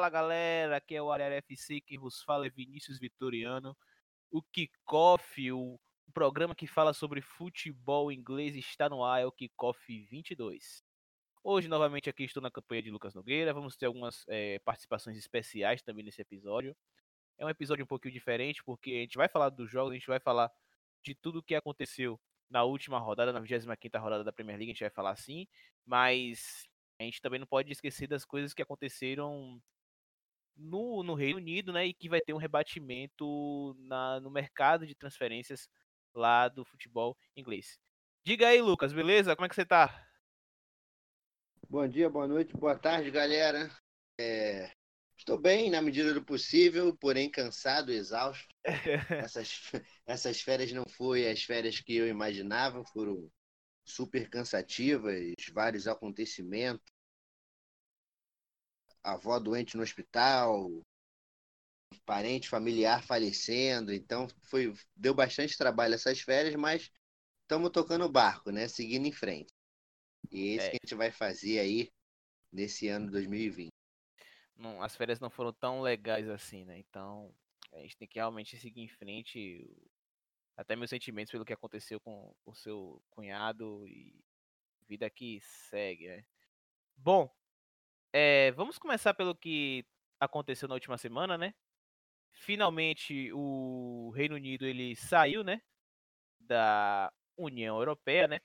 [0.00, 3.76] Fala galera, aqui é o Arara FC, quem vos fala é Vinícius Vitoriano.
[4.30, 5.78] O Kickoff, o
[6.14, 10.82] programa que fala sobre futebol inglês, está no ar, é o Kickoff 22.
[11.44, 13.52] Hoje, novamente, aqui estou na campanha de Lucas Nogueira.
[13.52, 16.74] Vamos ter algumas é, participações especiais também nesse episódio.
[17.36, 20.06] É um episódio um pouquinho diferente, porque a gente vai falar dos jogos, a gente
[20.06, 20.50] vai falar
[21.04, 24.72] de tudo o que aconteceu na última rodada, na 25 rodada da Premier League, a
[24.72, 25.46] gente vai falar assim,
[25.84, 26.66] mas
[26.98, 29.60] a gente também não pode esquecer das coisas que aconteceram
[30.56, 31.86] no, no Reino Unido, né?
[31.86, 35.68] E que vai ter um rebatimento na, no mercado de transferências
[36.14, 37.78] lá do futebol inglês.
[38.24, 39.34] Diga aí, Lucas, beleza?
[39.34, 40.06] Como é que você tá?
[41.68, 43.70] Bom dia, boa noite, boa tarde, galera.
[44.18, 44.70] É...
[45.16, 48.48] Estou bem na medida do possível, porém cansado, exausto.
[49.24, 49.70] essas,
[50.06, 53.30] essas férias não foram as férias que eu imaginava, foram
[53.84, 56.84] super cansativas, vários acontecimentos.
[59.02, 60.70] Avó doente no hospital,
[62.04, 66.90] parente familiar falecendo, então foi deu bastante trabalho essas férias, mas
[67.42, 68.68] estamos tocando o barco, né?
[68.68, 69.52] Seguindo em frente.
[70.30, 70.70] E é isso é.
[70.70, 71.90] que a gente vai fazer aí
[72.52, 73.70] nesse ano 2020.
[74.56, 76.78] Não, as férias não foram tão legais assim, né?
[76.78, 77.34] Então
[77.72, 79.68] a gente tem que realmente seguir em frente
[80.56, 84.22] até meus sentimentos pelo que aconteceu com o seu cunhado e
[84.86, 86.24] vida que segue, né?
[86.96, 87.34] Bom,
[88.12, 89.84] é, vamos começar pelo que
[90.18, 91.54] aconteceu na última semana, né?
[92.32, 95.60] Finalmente o Reino Unido ele saiu, né,
[96.38, 98.40] da União Europeia, né?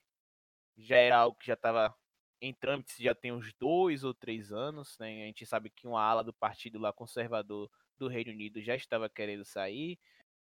[0.78, 1.96] Já era algo que já estava
[2.42, 5.24] em trâmites já tem uns dois ou três anos, né?
[5.24, 9.10] A gente sabe que uma ala do partido lá conservador do Reino Unido já estava
[9.10, 9.98] querendo sair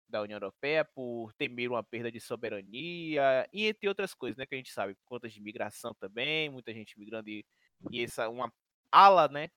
[0.09, 4.55] da União Europeia por temer uma perda de soberania e entre outras coisas, né, que
[4.55, 7.45] a gente sabe, contas de imigração também, muita gente migrando e,
[7.91, 8.53] e essa uma
[8.93, 9.51] ala, né,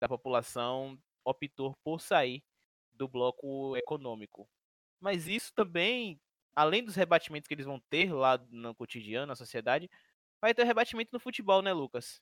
[0.00, 2.42] da população optou por sair
[2.92, 4.48] do bloco econômico.
[5.00, 6.20] Mas isso também,
[6.54, 9.90] além dos rebatimentos que eles vão ter lá no cotidiano, na sociedade,
[10.40, 12.20] vai ter rebatimento no futebol, né, Lucas?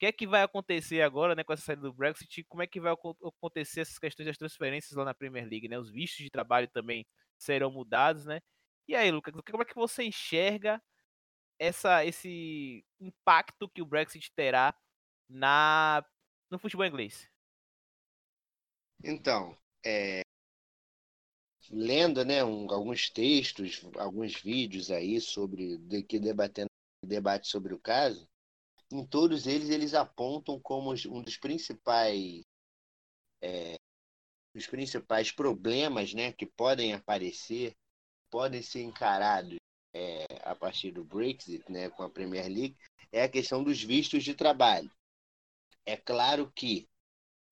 [0.00, 2.42] que é que vai acontecer agora, né, com essa saída do Brexit?
[2.44, 5.78] Como é que vai acontecer essas questões das transferências lá na Premier League, né?
[5.78, 7.06] Os vistos de trabalho também
[7.38, 8.40] serão mudados, né?
[8.88, 10.82] E aí, Lucas, como é que você enxerga
[11.58, 14.74] essa, esse impacto que o Brexit terá
[15.30, 16.04] na
[16.50, 17.30] no futebol inglês?
[19.02, 20.22] Então, é,
[21.70, 26.68] lendo, né, um, alguns textos, alguns vídeos aí sobre de que debatendo
[27.04, 28.28] debate sobre o caso,
[28.92, 32.42] em todos eles, eles apontam como um dos principais
[33.42, 33.76] é,
[34.54, 37.72] os principais problemas né, que podem aparecer,
[38.30, 39.56] podem ser encarados
[39.94, 42.76] é, a partir do Brexit né, com a Premier League,
[43.12, 44.90] é a questão dos vistos de trabalho.
[45.86, 46.88] É claro que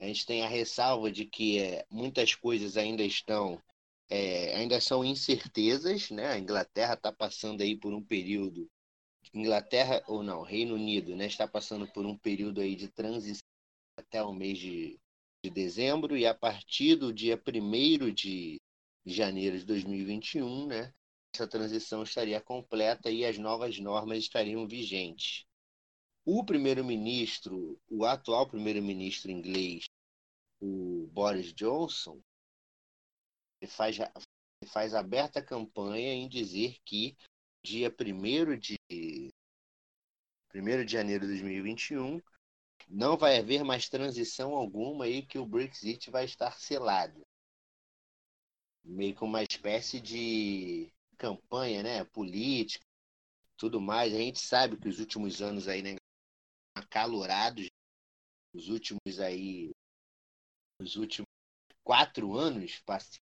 [0.01, 3.61] a gente tem a ressalva de que é, muitas coisas ainda estão,
[4.09, 6.29] é, ainda são incertezas, né?
[6.29, 8.71] A Inglaterra está passando aí por um período
[9.35, 13.47] Inglaterra ou não, Reino Unido, né, está passando por um período aí de transição
[13.97, 14.99] até o mês de,
[15.45, 18.61] de dezembro e a partir do dia 1 de
[19.05, 20.95] janeiro de 2021, né,
[21.35, 25.45] essa transição estaria completa e as novas normas estariam vigentes.
[26.31, 29.87] O primeiro-ministro, o atual primeiro-ministro inglês,
[30.61, 32.21] o Boris Johnson,
[33.67, 33.97] faz,
[34.67, 37.17] faz aberta campanha em dizer que
[37.65, 38.77] dia 1 de
[40.55, 42.21] 1 de janeiro de 2021,
[42.87, 47.27] não vai haver mais transição alguma e que o Brexit vai estar selado.
[48.85, 52.85] Meio que uma espécie de campanha, né, política,
[53.57, 54.13] tudo mais.
[54.13, 55.98] A gente sabe que os últimos anos aí, né,
[56.91, 57.69] acalorados,
[58.55, 59.71] os últimos aí,
[60.81, 61.27] os últimos
[61.85, 62.83] quatro anos,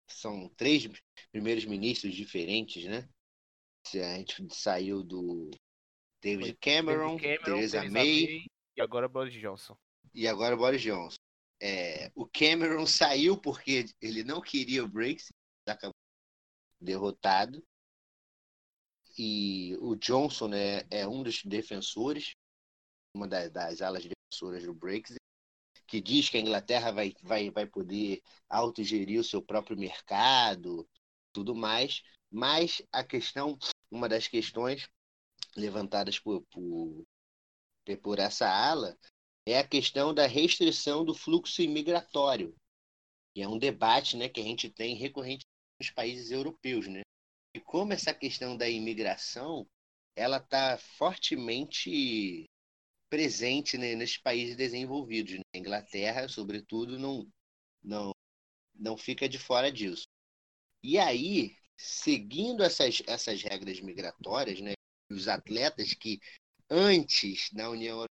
[0.07, 0.87] são três
[1.31, 3.09] primeiros ministros diferentes, né?
[3.95, 5.49] A gente saiu do
[6.21, 8.45] David Cameron, Cameron Theresa May, May,
[8.77, 9.77] e agora Boris Johnson.
[10.13, 11.17] E agora Boris Johnson.
[11.61, 15.33] É, o Cameron saiu porque ele não queria o Brexit,
[15.67, 15.93] acabou
[16.79, 17.63] derrotado.
[19.17, 22.35] E o Johnson né, é um dos defensores,
[23.13, 25.19] uma das, das alas defensoras do Brexit,
[25.87, 30.87] que diz que a Inglaterra vai, vai, vai poder autogerir o seu próprio mercado,
[31.31, 32.01] tudo mais.
[32.31, 33.57] Mas a questão,
[33.91, 34.87] uma das questões
[35.55, 37.05] levantadas por, por,
[38.01, 38.97] por essa ala
[39.45, 42.55] é a questão da restrição do fluxo imigratório.
[43.35, 45.45] E é um debate né, que a gente tem recorrente
[45.79, 46.87] nos países europeus.
[46.87, 47.01] Né?
[47.55, 49.67] E como essa questão da imigração
[50.15, 52.45] ela está fortemente
[53.13, 55.35] presente né, nesses países desenvolvidos.
[55.35, 55.43] Né?
[55.53, 57.31] A Inglaterra, sobretudo, não,
[57.83, 58.11] não,
[58.73, 60.07] não fica de fora disso.
[60.81, 64.73] E aí, seguindo essas, essas regras migratórias, né,
[65.11, 66.19] os atletas que
[66.67, 68.09] antes na União Europeia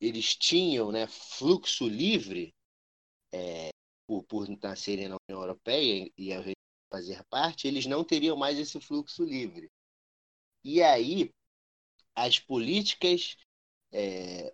[0.00, 2.52] eles tinham né, fluxo livre
[3.32, 3.68] é,
[4.08, 6.30] por, por nascerem na União Europeia e
[6.90, 9.70] fazer parte, eles não teriam mais esse fluxo livre.
[10.64, 11.30] E aí,
[12.16, 13.36] as políticas
[13.94, 14.52] é,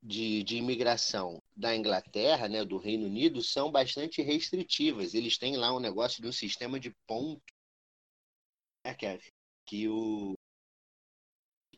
[0.00, 5.14] de, de imigração da Inglaterra, né, do Reino Unido, são bastante restritivas.
[5.14, 7.42] Eles têm lá um negócio de um sistema de ponto
[8.84, 9.18] né, que,
[9.66, 10.34] que o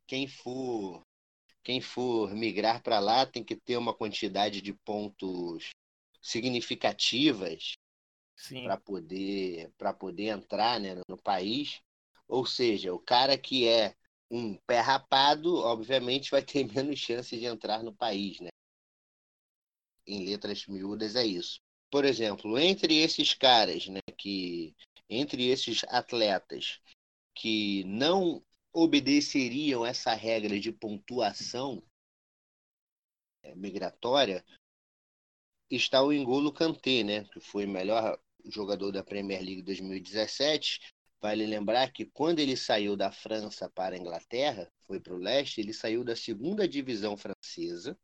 [0.06, 1.02] quem for
[1.62, 5.70] quem for migrar para lá tem que ter uma quantidade de pontos
[6.22, 7.76] significativas
[8.62, 11.80] para poder para poder entrar né, no país.
[12.28, 13.94] Ou seja, o cara que é
[14.30, 18.48] um pé rapado, obviamente, vai ter menos chance de entrar no país, né?
[20.06, 21.60] Em letras miúdas é isso.
[21.90, 24.74] Por exemplo, entre esses caras, né, que
[25.08, 26.80] entre esses atletas
[27.34, 31.82] que não obedeceriam essa regra de pontuação
[33.42, 34.44] é, migratória,
[35.70, 41.92] está o Engolo Kanté, né, que foi melhor jogador da Premier League 2017, Vale lembrar
[41.92, 46.02] que quando ele saiu da França para a Inglaterra, foi para o leste, ele saiu
[46.04, 47.98] da segunda divisão francesa.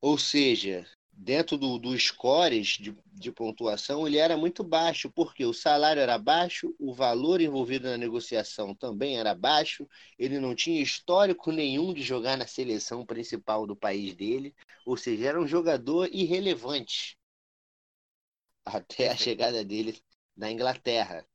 [0.00, 5.52] Ou seja, dentro do, do scores de, de pontuação, ele era muito baixo, porque o
[5.54, 9.86] salário era baixo, o valor envolvido na negociação também era baixo,
[10.18, 14.54] ele não tinha histórico nenhum de jogar na seleção principal do país dele,
[14.86, 17.18] ou seja, era um jogador irrelevante
[18.64, 20.02] até a chegada dele
[20.36, 21.26] na Inglaterra.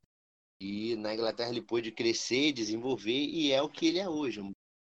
[0.67, 4.41] E na Inglaterra ele pôde crescer, desenvolver e é o que ele é hoje.
[4.41, 4.51] O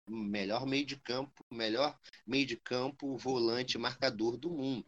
[0.08, 4.86] melhor meio de campo, melhor meio de campo, volante, marcador do mundo.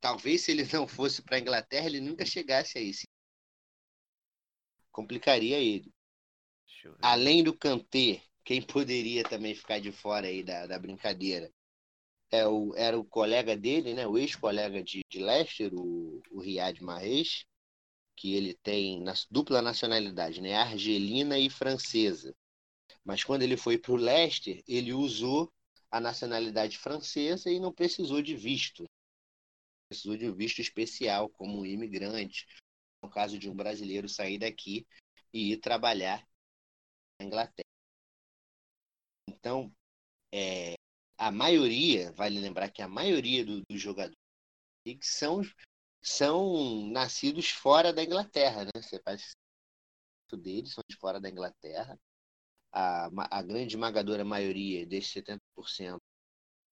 [0.00, 3.02] Talvez se ele não fosse para a Inglaterra, ele nunca chegasse a isso.
[4.90, 5.92] Complicaria ele.
[7.02, 11.52] Além do Kanté, quem poderia também ficar de fora aí da, da brincadeira?
[12.30, 14.06] É o, era o colega dele, né?
[14.06, 17.44] o ex-colega de, de Leicester, o, o Riyad Mahrez,
[18.16, 20.54] que ele tem na, dupla nacionalidade, né?
[20.54, 22.34] Argelina e francesa.
[23.04, 25.52] Mas quando ele foi para o Leicester, ele usou
[25.90, 28.84] a nacionalidade francesa e não precisou de visto.
[29.88, 32.46] Precisou de um visto especial como imigrante,
[33.02, 34.86] no caso de um brasileiro sair daqui
[35.32, 36.26] e ir trabalhar
[37.20, 37.66] na Inglaterra.
[39.28, 39.72] Então,
[40.32, 40.74] é,
[41.18, 44.16] a maioria, vale lembrar que a maioria dos do jogadores
[45.02, 45.42] são
[46.06, 48.70] são nascidos fora da Inglaterra, né?
[48.76, 49.36] Você faz
[50.38, 51.98] deles são de fora da Inglaterra.
[52.72, 56.00] A, a grande esmagadora maioria desses 70%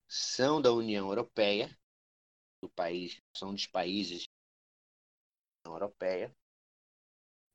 [0.08, 1.76] são da União Europeia,
[2.62, 4.24] do país, são dos países
[5.64, 6.34] da União Europeia.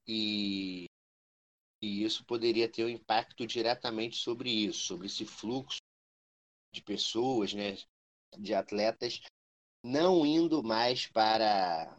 [0.08, 0.86] E,
[1.82, 5.80] e isso poderia ter um impacto diretamente sobre isso, sobre esse fluxo
[6.74, 7.78] de pessoas, né,
[8.38, 9.22] de atletas
[9.84, 11.98] não indo mais para,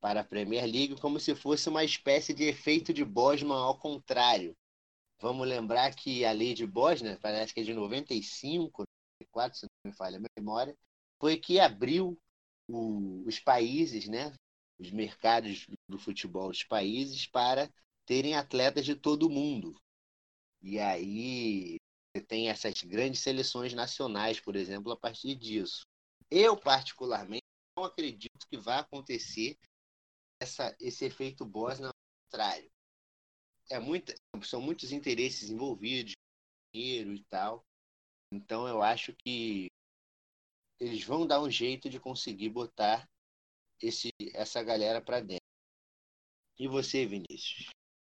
[0.00, 4.56] para a Premier League como se fosse uma espécie de efeito de Bosman ao contrário.
[5.20, 8.84] Vamos lembrar que a lei de Bosman, parece que é de 95,
[9.20, 10.76] 94, se não me falha a memória,
[11.18, 12.18] foi que abriu
[12.66, 14.32] o, os países, né,
[14.78, 17.70] os mercados do futebol dos países para
[18.06, 19.74] terem atletas de todo o mundo.
[20.62, 21.76] E aí
[22.12, 25.82] você tem essas grandes seleções nacionais, por exemplo, a partir disso.
[26.30, 27.44] Eu, particularmente,
[27.76, 29.58] não acredito que vá acontecer
[30.40, 31.94] essa, esse efeito Bosnia ao
[32.24, 32.70] contrário.
[33.68, 36.14] É muita, são muitos interesses envolvidos,
[36.72, 37.64] dinheiro e tal.
[38.32, 39.68] Então eu acho que
[40.78, 43.08] eles vão dar um jeito de conseguir botar
[43.80, 45.40] esse, essa galera para dentro.
[46.58, 47.70] E você, Vinícius?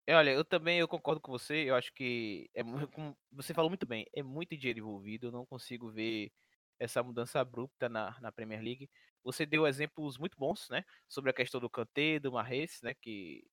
[0.07, 1.69] É, olha, eu também eu concordo com você.
[1.69, 5.29] Eu acho que é como você falou muito bem, é muito dinheiro envolvido.
[5.29, 6.33] Eu não consigo ver
[6.81, 8.91] essa mudança abrupta na, na Premier League.
[9.23, 10.85] Você deu exemplos muito bons, né?
[11.09, 12.95] Sobre a questão do Kanté, do Mahrez, né?
[12.95, 13.47] Que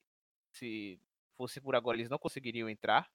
[0.53, 0.99] se
[1.37, 3.09] fosse por agora eles não conseguiriam entrar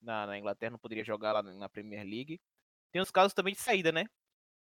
[0.00, 2.40] na, na Inglaterra, não poderia jogar lá na Premier League.
[2.92, 4.06] Tem os casos também de saída, né?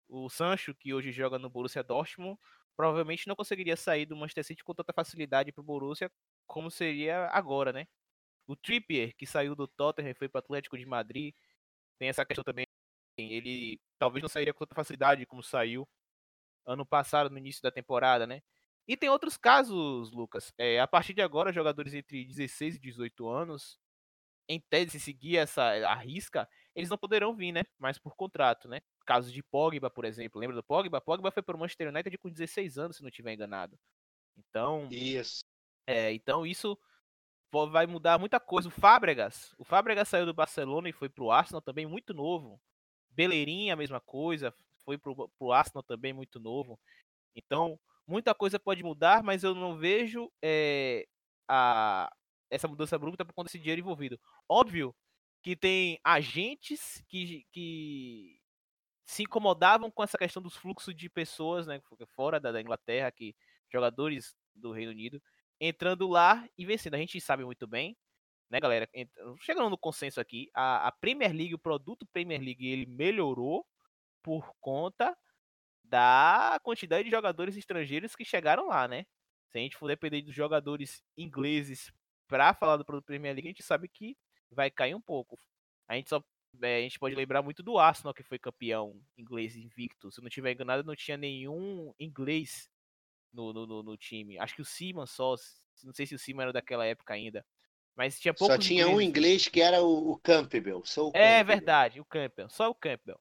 [0.10, 2.40] O Sancho, que hoje joga no Borussia Dortmund,
[2.78, 6.12] provavelmente não conseguiria sair do Manchester City com tanta facilidade para o Borussia
[6.48, 7.88] como seria agora, né?
[8.48, 11.36] O Trippier, que saiu do Tottenham e foi para o Atlético de Madrid,
[12.00, 12.67] tem essa questão também
[13.18, 15.88] ele talvez não sairia com tanta facilidade como saiu
[16.66, 18.42] ano passado, no início da temporada, né?
[18.88, 20.54] E tem outros casos, Lucas.
[20.58, 23.80] É, a partir de agora, jogadores entre 16 e 18 anos
[24.50, 27.64] em tese, se seguir essa a risca, eles não poderão vir, né?
[27.78, 28.80] Mas por contrato, né?
[29.06, 30.40] Caso de Pogba, por exemplo.
[30.40, 31.02] Lembra do Pogba?
[31.02, 33.78] Pogba foi para o Manchester United com 16 anos, se não estiver enganado.
[34.38, 34.88] Então.
[34.90, 35.44] Isso.
[35.86, 36.78] É, então isso
[37.72, 38.68] vai mudar muita coisa.
[38.68, 42.62] O Fábregas, o Fábregas saiu do Barcelona e foi pro Arsenal também muito novo.
[43.18, 44.54] Beleirinha, a mesma coisa,
[44.86, 46.80] foi pro, pro Arsenal também muito novo.
[47.36, 51.08] Então, muita coisa pode mudar, mas eu não vejo é,
[51.48, 52.12] a,
[52.52, 54.20] essa mudança abrupta por conta desse dinheiro envolvido.
[54.48, 54.96] Óbvio
[55.42, 58.40] que tem agentes que, que
[59.04, 61.82] se incomodavam com essa questão dos fluxos de pessoas, né,
[62.16, 63.36] fora da, da Inglaterra, que
[63.72, 65.20] jogadores do Reino Unido
[65.60, 66.94] entrando lá e vencendo.
[66.94, 67.98] A gente sabe muito bem,
[68.50, 68.90] né, galera?
[69.42, 73.66] Chegando no consenso aqui, a, a Premier League, o produto Premier League, ele melhorou
[74.24, 75.16] por conta
[75.84, 79.06] da quantidade de jogadores estrangeiros que chegaram lá, né?
[79.50, 81.92] Se a gente for depender dos jogadores ingleses
[82.28, 84.18] para falar do produto Premier League, a gente sabe que
[84.52, 85.40] vai cair um pouco.
[85.88, 86.22] A gente só
[86.62, 90.12] é, a gente pode lembrar muito do Arsenal, que foi campeão inglês invicto.
[90.12, 92.70] Se não tiver enganado, não tinha nenhum inglês
[93.32, 94.40] no, no, no, time.
[94.40, 95.36] Acho que o Seaman só.
[95.84, 97.46] Não sei se o Seaman era daquela época ainda.
[97.98, 98.98] Mas tinha poucos Só tinha ingleses.
[98.98, 100.86] um inglês que era o, o Campbell.
[100.86, 102.48] Só o é verdade, o Campbell.
[102.48, 103.20] Só o Campbell.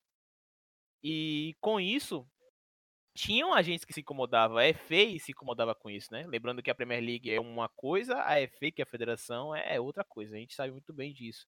[1.03, 2.29] E com isso,
[3.15, 4.59] tinham agentes que se incomodavam.
[4.59, 6.27] A FA se incomodava com isso, né?
[6.27, 9.81] Lembrando que a Premier League é uma coisa, a FA, que é a federação, é
[9.81, 10.37] outra coisa.
[10.37, 11.47] A gente sabe muito bem disso.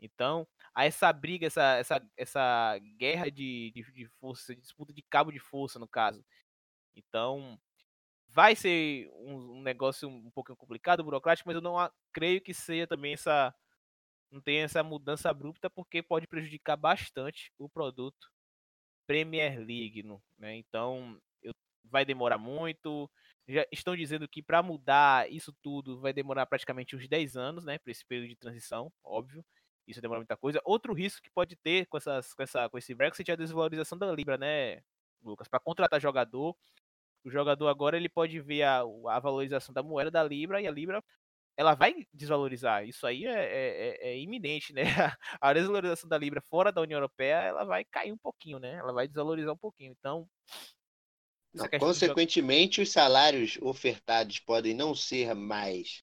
[0.00, 5.32] Então, a essa briga, essa, essa, essa guerra de, de, de força, disputa de cabo
[5.32, 6.24] de força, no caso.
[6.94, 7.58] Então,
[8.32, 11.76] vai ser um, um, negócio um pouco complicado, burocrático, mas eu não
[12.12, 13.54] creio que seja também essa.
[14.30, 18.32] Não tenha essa mudança abrupta, porque pode prejudicar bastante o produto
[19.06, 20.02] Premier League.
[20.38, 20.56] Né?
[20.56, 21.52] Então, eu,
[21.84, 23.10] vai demorar muito.
[23.46, 27.78] Já estão dizendo que para mudar isso tudo vai demorar praticamente uns 10 anos, né?
[27.78, 29.44] Para esse período de transição, óbvio.
[29.86, 30.60] Isso demora muita coisa.
[30.64, 33.98] Outro risco que pode ter com, essas, com, essa, com esse Brexit é a desvalorização
[33.98, 34.80] da Libra, né,
[35.22, 35.48] Lucas?
[35.48, 36.56] Para contratar jogador,
[37.24, 40.70] o jogador agora ele pode ver a, a valorização da moeda da Libra e a
[40.70, 41.02] Libra
[41.56, 42.86] ela vai desvalorizar.
[42.86, 44.82] Isso aí é, é, é, é iminente, né?
[45.40, 48.74] A desvalorização da Libra fora da União Europeia ela vai cair um pouquinho, né?
[48.74, 49.94] Ela vai desvalorizar um pouquinho.
[49.98, 50.26] Então.
[51.54, 56.02] Não, consequentemente, os salários ofertados podem não ser mais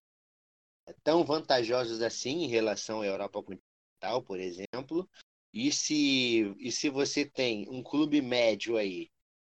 [1.04, 5.10] tão vantajosos assim em relação à Europa continental, por exemplo.
[5.52, 9.10] E se, e se você tem um clube médio aí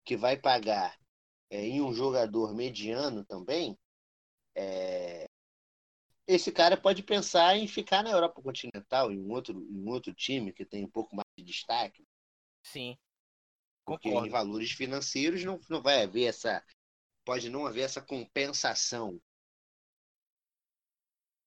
[0.04, 0.97] que vai pagar
[1.52, 3.78] é, em um jogador mediano também,
[4.56, 5.26] é,
[6.26, 10.14] esse cara pode pensar em ficar na Europa continental, em um outro, em um outro
[10.14, 12.06] time que tem um pouco mais de destaque.
[12.62, 12.97] Sim.
[13.85, 14.28] Porque Concordo.
[14.28, 16.64] em valores financeiros não, não vai haver essa.
[17.23, 19.21] Pode não haver essa compensação.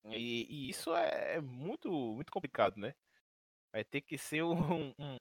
[0.03, 2.93] E, e isso é muito, muito complicado, né?
[3.71, 5.17] Vai ter que ser um, um,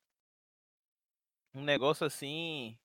[1.55, 2.79] um negócio assim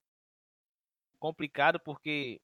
[1.20, 2.42] complicado porque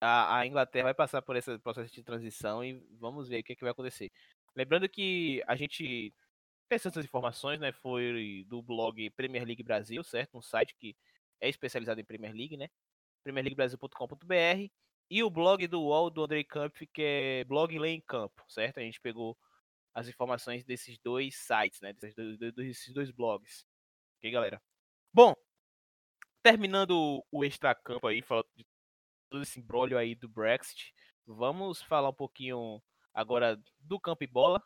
[0.00, 3.52] a, a, Inglaterra vai passar por esse processo de transição e vamos ver o que,
[3.52, 4.10] é que vai acontecer.
[4.56, 6.14] Lembrando que a gente
[6.70, 10.38] essas informações, né, foi do blog Premier League Brasil, certo?
[10.38, 10.96] Um site que
[11.40, 12.68] é especializado em Premier League, né?
[13.24, 14.70] premierleaguebrasil.com.br
[15.10, 18.78] e o blog do UOL do Andrei Camp, que é blog Lê em Campo, certo?
[18.78, 19.36] A gente pegou
[19.92, 21.92] as informações desses dois sites, né?
[21.92, 23.66] Desses dois, desses dois blogs.
[24.18, 24.62] Ok, galera?
[25.12, 25.34] Bom,
[26.42, 28.66] terminando o extra-campo aí, falando de
[29.30, 30.94] todo esse embrólio aí do Brexit,
[31.26, 32.82] vamos falar um pouquinho
[33.14, 34.62] agora do campo e bola,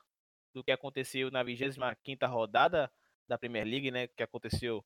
[0.55, 2.91] do que aconteceu na 25ª rodada
[3.27, 4.85] da Premier League, né, que aconteceu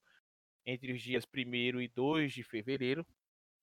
[0.67, 3.07] entre os dias 1 e 2 de fevereiro.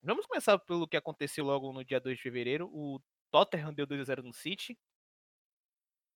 [0.03, 2.69] Vamos começar pelo que aconteceu logo no dia 2 de fevereiro.
[2.71, 2.99] O
[3.31, 4.77] Tottenham deu 2 a 0 no City.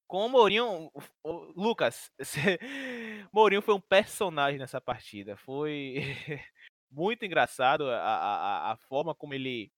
[0.07, 0.91] Com o Mourinho,
[1.23, 2.11] o Lucas,
[3.31, 5.37] Mourinho foi um personagem nessa partida.
[5.37, 5.95] Foi
[6.91, 9.71] muito engraçado a, a, a forma como ele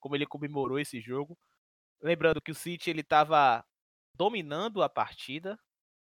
[0.00, 1.38] como ele comemorou esse jogo.
[2.02, 3.64] Lembrando que o City ele estava
[4.14, 5.58] dominando a partida.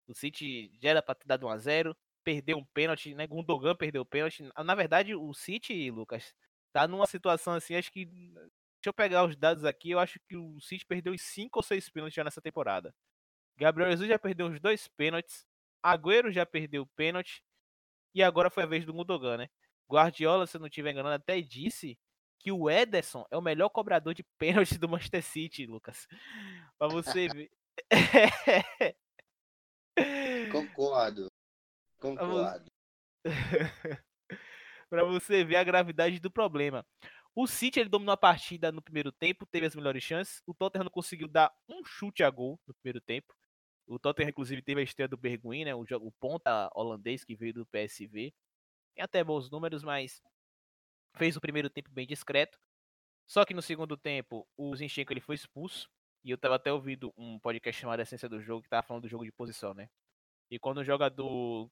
[0.07, 3.27] O City já era para ter dado 1 a 0, perdeu um pênalti, né?
[3.27, 4.47] Gundogan perdeu o pênalti.
[4.65, 6.35] Na verdade, o City, Lucas,
[6.73, 10.37] tá numa situação assim, acho que deixa eu pegar os dados aqui, eu acho que
[10.37, 12.95] o City perdeu uns 5 ou 6 pênaltis já nessa temporada.
[13.57, 15.47] Gabriel Jesus já perdeu uns dois pênaltis,
[15.83, 17.43] Agüero já perdeu o pênalti
[18.15, 19.49] e agora foi a vez do Gundogan, né?
[19.91, 21.99] Guardiola, se eu não estiver enganando, até disse
[22.39, 26.07] que o Ederson é o melhor cobrador de pênalti do Manchester City, Lucas.
[26.79, 27.51] Pra você ver.
[30.53, 31.27] Concordo.
[31.99, 32.71] Concordo.
[34.89, 36.87] Pra você ver a gravidade do problema.
[37.35, 40.43] O City ele dominou a partida no primeiro tempo, teve as melhores chances.
[40.47, 43.35] O Tottenham não conseguiu dar um chute a gol no primeiro tempo.
[43.87, 45.75] O Tottenham, inclusive, teve a estreia do Bergwijn, né?
[45.75, 48.35] O, o ponta holandês que veio do PSV.
[48.99, 50.21] Tem até bons números, mas
[51.15, 52.59] fez o primeiro tempo bem discreto.
[53.29, 55.89] Só que no segundo tempo, o Zinchenko ele foi expulso.
[56.25, 59.09] E eu tava até ouvindo um podcast chamado Essência do Jogo, que tava falando do
[59.09, 59.89] jogo de posição, né?
[60.51, 61.71] E quando o jogador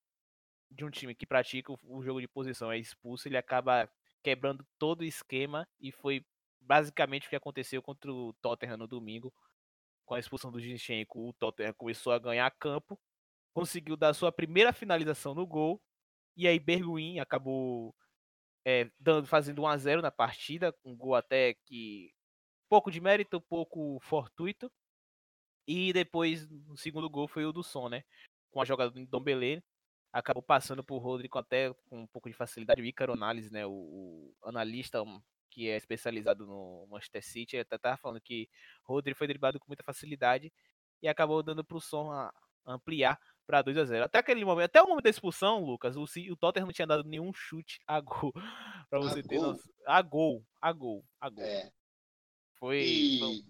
[0.71, 3.91] de um time que pratica o jogo de posição é expulso, ele acaba
[4.23, 6.25] quebrando todo o esquema e foi
[6.61, 9.35] basicamente o que aconteceu contra o Tottenham no domingo.
[10.05, 12.97] Com a expulsão do Zinchenko, o Tottenham começou a ganhar campo,
[13.53, 15.83] conseguiu dar sua primeira finalização no gol,
[16.37, 17.95] e aí Berguin acabou
[18.65, 22.13] é, dando, fazendo 1 a 0 na partida, um gol até que
[22.69, 24.71] pouco de mérito, pouco fortuito.
[25.67, 28.05] E depois, o segundo gol foi o do Son, né?
[28.51, 29.63] Com a jogada do Dombele,
[30.13, 32.81] acabou passando por Rodrigo até com um pouco de facilidade.
[32.81, 33.67] O Ícaro Análise, né?
[33.67, 35.03] O, o, analista
[35.51, 38.49] que é especializado no Manchester City, até estava falando que
[38.85, 40.53] Rodrigo foi driblado com muita facilidade
[41.03, 42.11] e acabou dando para o Son
[42.67, 46.03] ampliar para 2 a 0 Até aquele momento, até o momento da expulsão, Lucas, o,
[46.05, 48.33] o Tottenham não tinha dado nenhum chute a gol.
[48.91, 49.61] para você a ter gol?
[49.87, 51.45] A gol, a gol, a gol.
[51.45, 51.71] É.
[52.59, 52.83] Foi.
[52.83, 53.45] E,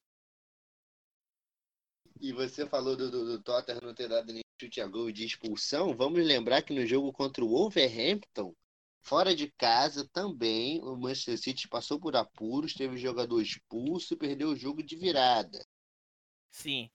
[2.21, 5.25] e você falou do, do, do Tottenham não ter dado nenhum chute a gol de
[5.25, 5.97] expulsão.
[5.97, 8.55] Vamos lembrar que no jogo contra o Wolverhampton,
[9.03, 14.51] fora de casa também, o Manchester City passou por apuros, teve jogador expulso e perdeu
[14.51, 15.65] o jogo de virada.
[16.51, 16.91] Sim.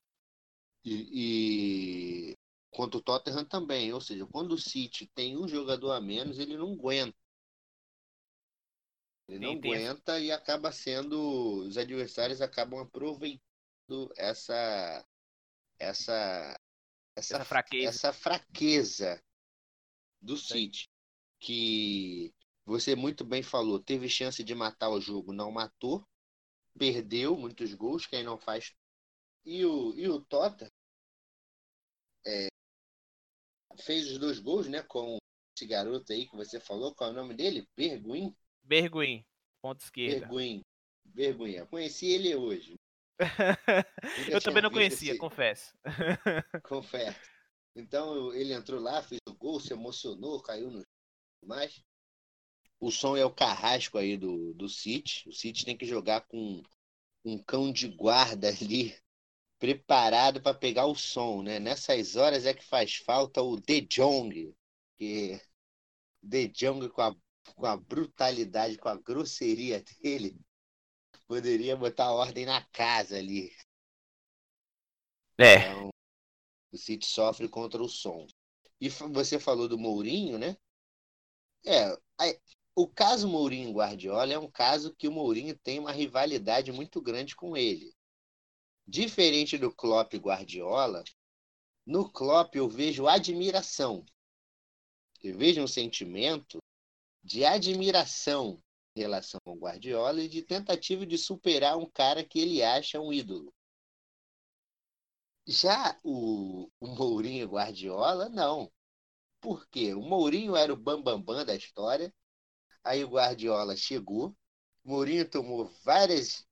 [0.83, 2.37] E, e
[2.71, 3.93] contra o Tottenham também.
[3.93, 7.17] Ou seja, quando o City tem um jogador a menos, ele não aguenta.
[9.27, 11.65] Ele não aguenta e acaba sendo.
[11.67, 15.05] Os adversários acabam aproveitando essa.
[15.77, 16.59] Essa.
[17.15, 17.89] Essa, essa fraqueza.
[17.89, 19.23] Essa fraqueza
[20.21, 20.89] do City.
[21.39, 22.33] Que
[22.65, 26.07] você muito bem falou, teve chance de matar o jogo, não matou.
[26.77, 28.73] Perdeu muitos gols, quem não faz.
[29.43, 30.71] E o, e o Tottenham
[32.25, 32.50] é,
[33.77, 34.81] fez os dois gols, né?
[34.83, 35.17] Com
[35.55, 37.67] esse garoto aí que você falou, qual é o nome dele?
[37.75, 38.35] Berguin?
[38.63, 39.25] Berguin,
[39.61, 40.27] ponto esquerda.
[40.27, 40.61] Berguin.
[41.05, 41.51] Berguin.
[41.53, 42.75] Eu conheci ele hoje.
[44.31, 45.19] eu também não conhecia, esse...
[45.19, 45.73] confesso.
[46.63, 47.19] confesso.
[47.75, 50.83] Então ele entrou lá, fez o gol, se emocionou, caiu no
[51.45, 51.83] mais.
[52.79, 55.29] O som é o carrasco aí do, do City.
[55.29, 56.63] O City tem que jogar com
[57.23, 58.95] um cão de guarda ali
[59.61, 61.59] preparado para pegar o som, né?
[61.59, 64.55] Nessas horas é que faz falta o De Jong,
[64.97, 65.39] que
[66.19, 67.15] De Jong com a,
[67.55, 70.35] com a brutalidade, com a grosseria dele,
[71.27, 73.51] poderia botar ordem na casa ali.
[75.37, 75.57] É.
[75.57, 75.89] Então,
[76.71, 78.25] o City sofre contra o som.
[78.79, 80.57] E você falou do Mourinho, né?
[81.63, 81.95] É,
[82.75, 87.35] o caso Mourinho Guardiola é um caso que o Mourinho tem uma rivalidade muito grande
[87.35, 87.93] com ele.
[88.91, 91.01] Diferente do Klopp e Guardiola,
[91.85, 94.03] no Klopp eu vejo admiração.
[95.23, 96.57] Eu vejo um sentimento
[97.23, 98.61] de admiração
[98.93, 103.13] em relação ao Guardiola e de tentativa de superar um cara que ele acha um
[103.13, 103.53] ídolo.
[105.47, 108.69] Já o, o Mourinho Guardiola, não.
[109.39, 109.93] Por quê?
[109.93, 112.13] O Mourinho era o bambambam bam, bam da história,
[112.83, 114.35] aí o Guardiola chegou,
[114.83, 116.45] Mourinho tomou várias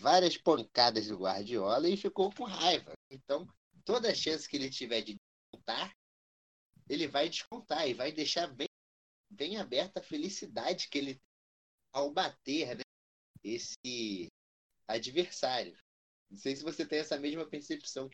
[0.00, 2.92] várias pancadas do Guardiola e ficou com raiva.
[3.10, 3.46] Então,
[3.84, 5.92] toda chance que ele tiver de descontar,
[6.88, 8.68] ele vai descontar e vai deixar bem,
[9.30, 11.22] bem aberta a felicidade que ele tem
[11.92, 12.82] ao bater né,
[13.42, 14.26] esse
[14.86, 15.74] adversário.
[16.30, 18.10] Não sei se você tem essa mesma percepção.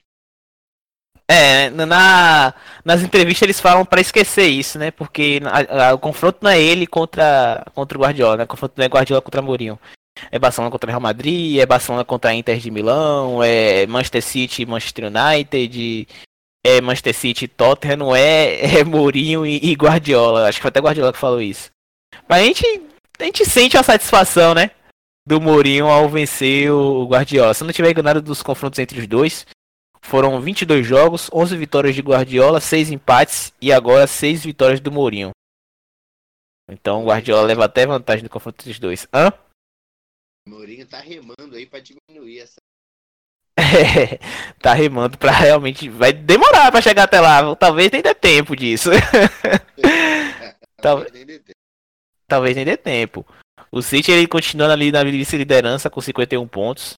[1.29, 4.91] É, na, nas entrevistas eles falam para esquecer isso, né?
[4.91, 8.45] Porque a, a, o confronto não é ele contra, contra o Guardiola, né?
[8.45, 9.79] O confronto não é Guardiola contra Mourinho.
[10.31, 15.07] É Barcelona contra Real Madrid, é Barcelona contra Inter de Milão, é Manchester City Manchester
[15.07, 16.09] United,
[16.65, 20.49] é Manchester City Tottenham, é, é Mourinho e, e, Guardiola.
[20.49, 21.71] Acho que foi até Guardiola que falou isso.
[22.29, 22.83] Mas a gente,
[23.19, 24.71] a gente sente a satisfação, né?
[25.27, 27.55] Do Mourinho ao vencer o Guardiola.
[27.55, 29.47] Se não tiver enganado dos confrontos entre os dois,
[30.01, 35.31] foram 22 jogos, 11 vitórias de Guardiola, 6 empates e agora 6 vitórias do Mourinho.
[36.69, 39.07] Então o Guardiola leva até vantagem no confronto entre os dois.
[39.13, 39.33] Hã?
[40.47, 42.61] O Mourinho tá remando aí pra diminuir essa.
[43.57, 44.19] É,
[44.61, 45.89] tá remando pra realmente.
[45.89, 47.55] Vai demorar pra chegar até lá.
[47.57, 48.91] Talvez nem dê tempo disso.
[50.81, 51.59] talvez, nem dê tempo.
[52.27, 53.27] Talvez nem dê tempo.
[53.71, 56.95] O City ele continuando ali na vice-liderança com 51 pontos.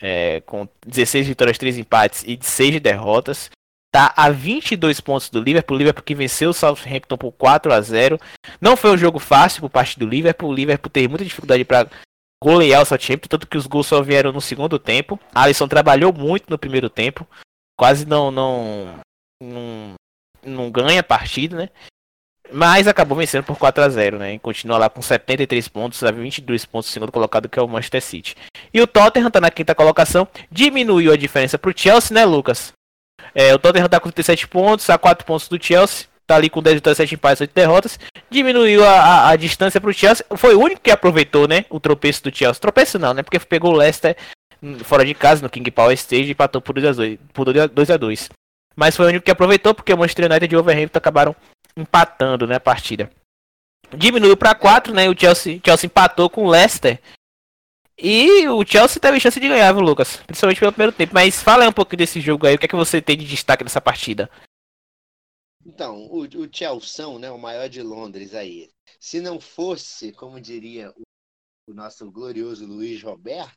[0.00, 3.50] É, com 16 vitórias, 3 empates e 6 derrotas.
[3.90, 5.76] Tá a 22 pontos do Liverpool.
[5.76, 8.20] O Liverpool que venceu o Southampton por 4 a 0
[8.60, 10.50] Não foi um jogo fácil por parte do Liverpool.
[10.50, 11.88] O Liverpool teve muita dificuldade para
[12.42, 15.18] golear o Southampton, tanto que os gols só vieram no segundo tempo.
[15.34, 17.26] Alisson trabalhou muito no primeiro tempo,
[17.76, 19.00] quase não não
[19.42, 19.94] não,
[20.44, 21.68] não ganha a partida, né?
[22.50, 24.34] Mas acabou vencendo por 4 a 0 né?
[24.34, 28.02] E continua lá com 73 pontos, a 22 pontos segundo colocado, que é o Manchester
[28.02, 28.36] City.
[28.72, 32.72] E o Tottenham tá na quinta colocação, diminuiu a diferença pro Chelsea, né, Lucas?
[33.34, 36.62] É, o Tottenham tá com 37 pontos, a 4 pontos do Chelsea, tá ali com
[36.62, 37.98] 10 vitórias, 7 empates, 8 derrotas.
[38.30, 40.24] Diminuiu a, a, a distância pro Chelsea.
[40.36, 42.60] Foi o único que aproveitou, né, o tropeço do Chelsea.
[42.60, 43.22] Tropeço não, né?
[43.22, 44.14] Porque pegou o Leicester
[44.62, 47.52] hum, fora de casa no King Power Stage e empatou por 2 a 2, por
[47.52, 48.28] 2 a 2.
[48.76, 51.34] Mas foi o único que aproveitou porque o Manchester United e o Wolverhampton acabaram
[51.76, 53.10] empatando né, a partida.
[53.96, 55.08] Diminuiu para 4, né?
[55.08, 57.00] O Chelsea, Chelsea empatou com o Leicester.
[58.00, 60.20] E o Chelsea teve chance de ganhar, viu, Lucas?
[60.26, 61.14] Principalmente pelo primeiro tempo.
[61.14, 62.54] Mas fala aí um pouco desse jogo aí.
[62.54, 64.30] O que é que você tem de destaque nessa partida?
[65.64, 68.70] Então, o, o Chelsea, né, o maior de Londres aí.
[69.00, 71.02] Se não fosse, como diria o,
[71.70, 73.56] o nosso glorioso Luiz Roberto,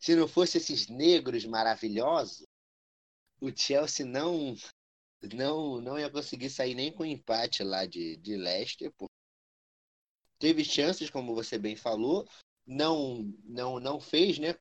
[0.00, 2.46] se não fosse esses negros maravilhosos,
[3.40, 4.54] o Chelsea não
[5.34, 8.92] não não ia conseguir sair nem com empate lá de, de Leicester.
[10.38, 12.26] Teve chances, como você bem falou,
[12.66, 14.54] não não não fez, né?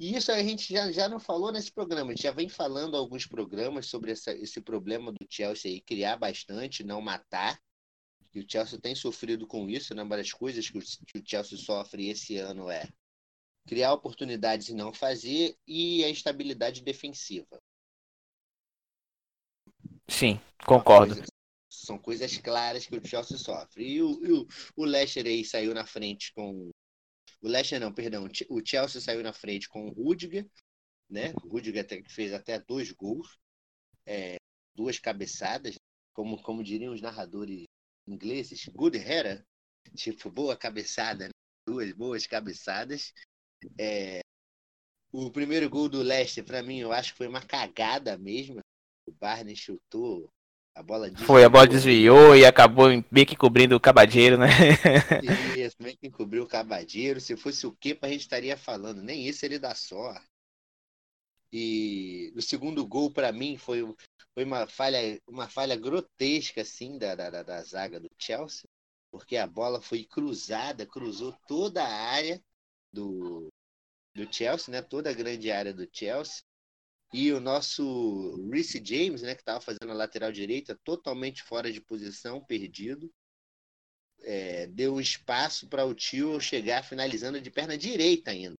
[0.00, 2.96] E isso a gente já, já não falou nesse programa, a gente já vem falando
[2.96, 7.60] alguns programas sobre essa, esse problema do Chelsea aí, criar bastante, não matar.
[8.32, 10.02] E o Chelsea tem sofrido com isso, né?
[10.02, 12.88] Uma das coisas que o, que o Chelsea sofre esse ano é
[13.66, 17.60] criar oportunidades e não fazer, e a instabilidade defensiva.
[20.08, 21.14] Sim, concordo.
[21.14, 21.28] Coisa,
[21.68, 23.84] são coisas claras que o Chelsea sofre.
[23.84, 26.70] E o, e o, o Leicester aí saiu na frente com.
[27.42, 28.28] O Leicester não, perdão.
[28.48, 30.46] O Chelsea saiu na frente com o Rudiger,
[31.08, 31.32] né?
[31.42, 33.38] O Rudiger fez até dois gols,
[34.06, 34.36] é,
[34.74, 35.76] duas cabeçadas,
[36.12, 37.64] como, como diriam os narradores
[38.06, 39.44] ingleses, good header,
[39.94, 41.30] tipo, boa cabeçada, né?
[41.66, 43.12] duas boas cabeçadas.
[43.78, 44.20] É,
[45.12, 48.60] o primeiro gol do Leicester, para mim, eu acho que foi uma cagada mesmo.
[49.06, 50.28] O Barney chutou,
[50.74, 51.26] a bola desviou.
[51.26, 54.46] Foi, a bola desviou e acabou meio que cobrindo o cabadeiro, né?
[55.56, 57.20] Isso, meio que cobriu o cabadeiro.
[57.20, 59.02] Se fosse o que a gente estaria falando?
[59.02, 60.26] Nem isso ele dá sorte.
[61.52, 63.82] E o segundo gol, para mim, foi,
[64.34, 68.68] foi uma, falha, uma falha grotesca assim, da, da, da zaga do Chelsea,
[69.10, 72.40] porque a bola foi cruzada, cruzou toda a área
[72.92, 73.48] do,
[74.14, 74.80] do Chelsea, né?
[74.80, 76.42] toda a grande área do Chelsea.
[77.12, 81.80] E o nosso Reece James, né, que estava fazendo a lateral direita, totalmente fora de
[81.80, 83.10] posição, perdido.
[84.22, 88.54] É, deu um espaço para o tio chegar finalizando de perna direita ainda.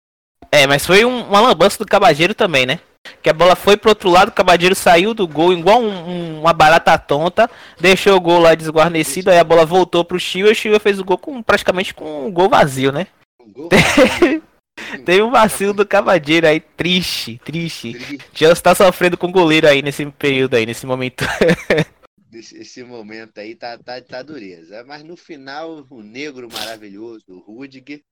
[0.50, 2.80] É, mas foi um, uma lambança do Cabageiro também, né?
[3.22, 6.40] Que a bola foi pro outro lado, o Cabageiro saiu do gol igual um, um,
[6.40, 10.50] uma barata tonta, deixou o gol lá desguarnecido, aí a bola voltou pro Chio e
[10.52, 13.06] o Chio fez o gol com praticamente com um gol vazio, né?
[13.38, 14.42] Um gol vazio.
[15.04, 17.92] Teve um vacilo do Cavadeiro aí, triste, triste.
[18.34, 21.24] Chelsea tá sofrendo com o goleiro aí nesse período aí, nesse momento.
[22.32, 24.84] Esse momento aí tá, tá, tá dureza.
[24.84, 28.04] Mas no final, o negro maravilhoso, o Rudiger,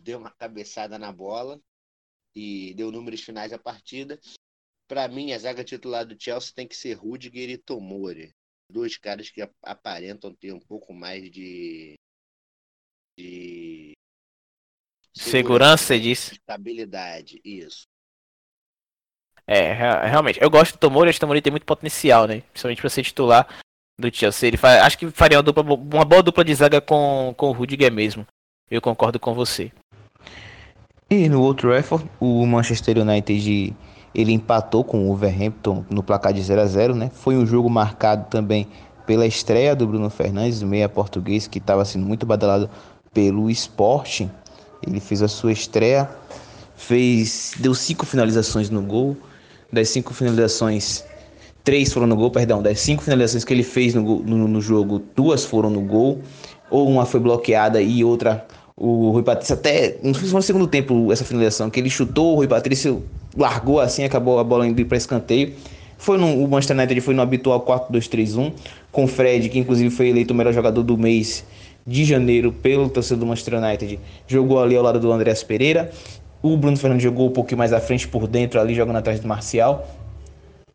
[0.00, 1.60] deu uma cabeçada na bola
[2.34, 4.20] e deu números finais à partida.
[4.86, 8.32] Para mim, a zaga titular do Chelsea tem que ser Rudiger e Tomori.
[8.70, 11.98] Dois caras que aparentam ter um pouco mais de,
[13.18, 13.92] de
[15.14, 16.34] Segurança, você disse?
[16.34, 17.86] Estabilidade, isso.
[19.46, 19.72] É,
[20.06, 20.40] realmente.
[20.40, 22.42] Eu gosto do Tomori, acho que o Tomori tem muito potencial, né?
[22.52, 23.48] Principalmente pra ser titular
[23.98, 24.48] do Chelsea.
[24.48, 27.52] Ele faz, acho que faria uma, dupla, uma boa dupla de zaga com, com o
[27.52, 28.26] Rudiger mesmo.
[28.70, 29.72] Eu concordo com você.
[31.10, 33.74] E no outro Trafford, o Manchester United
[34.14, 37.10] ele empatou com o Wolverhampton no placar de 0 a 0 né?
[37.12, 38.68] Foi um jogo marcado também
[39.06, 42.70] pela estreia do Bruno Fernandes, o meia português, que estava sendo muito badalado
[43.12, 44.30] pelo Sporting.
[44.86, 46.08] Ele fez a sua estreia,
[46.76, 49.16] fez, deu cinco finalizações no gol.
[49.72, 51.04] Das cinco finalizações,
[51.62, 52.62] três foram no gol, perdão.
[52.62, 56.20] Das cinco finalizações que ele fez no, no, no jogo, duas foram no gol.
[56.70, 58.46] Ou uma foi bloqueada e outra
[58.82, 61.90] o Rui Patrício até, não sei se foi no segundo tempo essa finalização, que ele
[61.90, 63.04] chutou, o Rui Patrício
[63.36, 65.52] largou assim, acabou a bola indo para escanteio.
[65.98, 68.54] Foi no, o Manchester United foi no habitual 4-2-3-1,
[68.90, 71.44] com o Fred, que inclusive foi eleito o melhor jogador do mês
[71.86, 75.90] de janeiro pelo torcedor do Manchester United, jogou ali ao lado do Andreas Pereira.
[76.42, 79.28] O Bruno Fernandes jogou um pouquinho mais à frente por dentro ali, jogando atrás do
[79.28, 79.86] Marcial.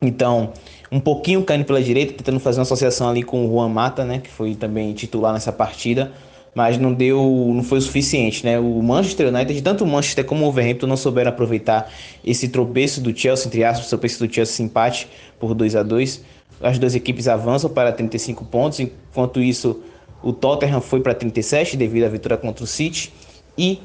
[0.01, 0.51] Então,
[0.91, 4.19] um pouquinho caindo pela direita, tentando fazer uma associação ali com o Juan Mata, né,
[4.19, 6.11] que foi também titular nessa partida,
[6.53, 8.57] mas não deu, não foi o suficiente, né?
[8.57, 11.91] O Manchester United, tanto o Manchester como o Wolverhampton não souberam aproveitar
[12.23, 16.23] esse tropeço do Chelsea, entre aspas, tropeço do Chelsea empate por 2 a 2.
[16.61, 19.81] As duas equipes avançam para 35 pontos, enquanto isso
[20.25, 23.13] o Tottenham foi para 37 devido à vitória contra o City.
[23.55, 23.79] E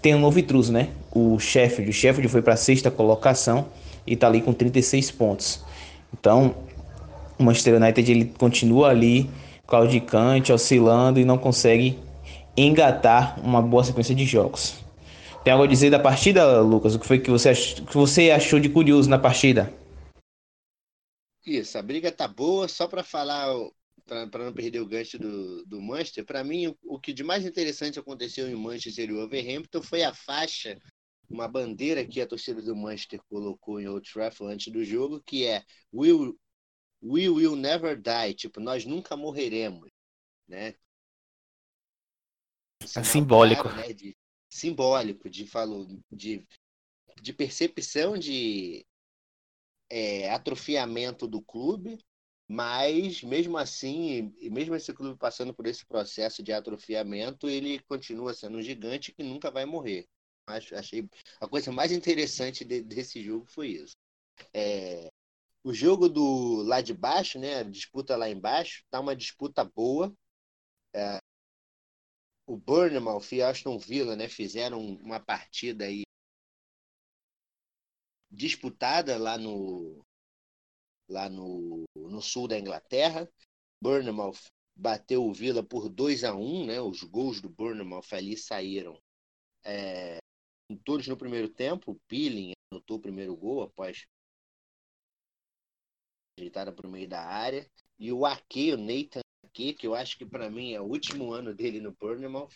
[0.00, 0.88] tem um novo intruso, né?
[1.14, 1.90] O Sheffield.
[1.90, 3.66] O Sheffield foi para a sexta colocação
[4.06, 5.62] e está ali com 36 pontos.
[6.18, 6.54] Então,
[7.38, 9.28] o Manchester United ele continua ali
[9.66, 11.98] claudicante, oscilando e não consegue
[12.56, 14.74] engatar uma boa sequência de jogos.
[15.44, 16.94] Tem algo a dizer da partida, Lucas?
[16.94, 19.70] O que foi que você achou, que você achou de curioso na partida?
[21.44, 23.48] Isso, a briga tá boa, só para falar,
[24.30, 27.44] para não perder o gancho do, do Manchester, para mim o, o, que de mais
[27.44, 30.78] interessante aconteceu em Manchester e Wolverhampton foi a faixa,
[31.28, 35.46] uma bandeira que a torcida do Manchester colocou em Old Trafford antes do jogo, que
[35.46, 36.38] é Will,
[37.02, 39.90] We will never die, tipo, nós nunca morreremos,
[40.46, 40.74] né?
[42.96, 43.62] É simbólico.
[43.62, 43.92] Claro, né?
[43.92, 44.16] de,
[44.48, 46.46] simbólico, de, falou, de,
[47.20, 48.86] de percepção de
[49.90, 51.98] é, atrofiamento do clube,
[52.48, 58.58] mas mesmo assim, mesmo esse clube passando por esse processo de atrofiamento, ele continua sendo
[58.58, 60.06] um gigante que nunca vai morrer.
[60.46, 61.08] Acho, achei
[61.40, 63.94] a coisa mais interessante de, desse jogo foi isso.
[64.54, 65.08] É,
[65.64, 67.58] o jogo do lá de baixo, né?
[67.60, 70.12] A disputa lá embaixo, tá uma disputa boa.
[70.94, 71.18] É,
[72.46, 74.28] o Burnham e Aston Villa, né?
[74.28, 76.02] Fizeram uma partida aí
[78.30, 80.04] disputada lá no
[81.12, 83.28] lá no, no sul da Inglaterra.
[83.80, 84.38] Bournemouth
[84.74, 86.80] bateu o Villa por 2 a 1 né?
[86.80, 88.98] Os gols do Bournemouth ali saíram
[89.64, 90.18] é,
[90.84, 91.92] todos no primeiro tempo.
[91.92, 94.06] O Peeling anotou o primeiro gol após
[96.38, 97.66] ajeitada para o meio da área.
[97.98, 101.32] E o Ake, o Nathan Ake, que eu acho que para mim é o último
[101.32, 102.54] ano dele no Bournemouth.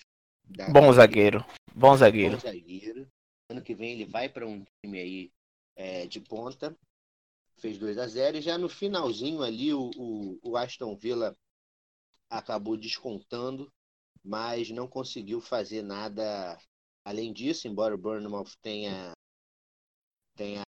[0.73, 1.45] Bom zagueiro.
[1.75, 2.37] Bom zagueiro.
[2.37, 3.09] Bom zagueiro.
[3.51, 5.33] Ano que vem ele vai para um time aí
[5.77, 6.77] é, de ponta,
[7.59, 11.37] fez 2 a 0 e já no finalzinho ali o, o, o Aston Villa
[12.29, 13.73] acabou descontando,
[14.25, 16.59] mas não conseguiu fazer nada
[17.05, 19.13] além disso, embora o Bournemouth tenha,
[20.35, 20.63] tenha,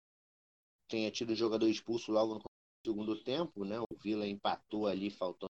[0.88, 2.42] tenha tido o jogador expulso logo no
[2.86, 3.80] segundo tempo, né?
[3.80, 5.52] O Villa empatou ali, faltando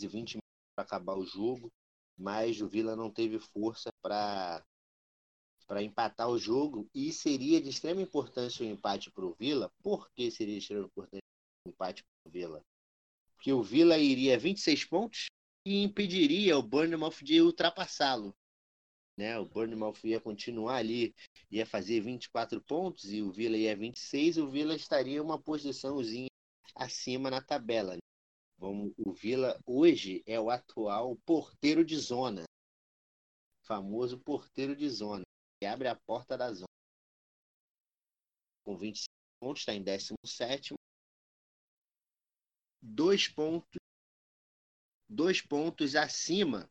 [0.00, 0.40] 20 minutos
[0.74, 1.70] para acabar o jogo,
[2.16, 4.64] mas o Villa não teve força para
[5.70, 9.70] para empatar o jogo e seria de extrema importância o empate para o Vila.
[9.80, 11.22] Por que seria de extrema importância
[11.64, 12.60] o empate para o Vila?
[13.36, 15.26] Porque o Vila iria 26 pontos
[15.64, 18.34] e impediria o Bournemouth de ultrapassá-lo.
[19.16, 19.38] Né?
[19.38, 21.14] O Bournemouth ia continuar ali,
[21.48, 26.30] ia fazer 24 pontos e o Vila ia 26, o Vila estaria uma posiçãozinha
[26.74, 27.96] acima na tabela.
[28.58, 32.42] Vamos, o Vila hoje é o atual porteiro de zona,
[33.62, 35.22] famoso porteiro de zona
[35.66, 36.66] abre a porta da zona.
[38.64, 39.08] Com 25
[39.40, 40.74] pontos, está em 17.
[42.82, 43.78] Dois pontos,
[45.08, 46.70] dois pontos acima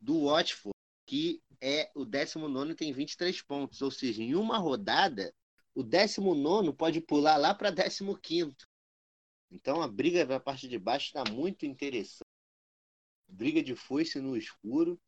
[0.00, 0.74] do Watford,
[1.06, 3.80] que é o 19 e tem 23 pontos.
[3.82, 5.34] Ou seja, em uma rodada,
[5.74, 8.54] o 19 pode pular lá para 15.
[9.50, 12.26] Então a briga da parte de baixo está muito interessante.
[13.26, 15.00] Briga de foice no escuro.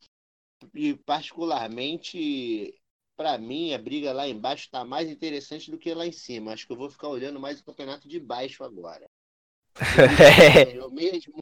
[0.74, 2.79] E particularmente
[3.20, 6.54] para mim, a briga lá embaixo está mais interessante do que lá em cima.
[6.54, 9.06] Acho que eu vou ficar olhando mais o campeonato de baixo agora.
[10.74, 11.38] Eu mesmo.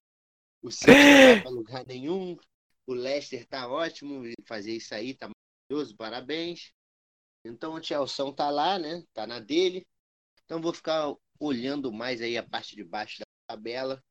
[0.60, 2.36] O City não vai para lugar nenhum.
[2.84, 4.24] O Leicester tá ótimo.
[4.44, 5.96] Fazer isso aí tá maravilhoso.
[5.96, 6.72] Parabéns.
[7.44, 9.04] Então o Chelsea tá lá, né?
[9.14, 9.86] Tá na dele.
[10.44, 14.02] Então vou ficar olhando mais aí a parte de baixo da tabela.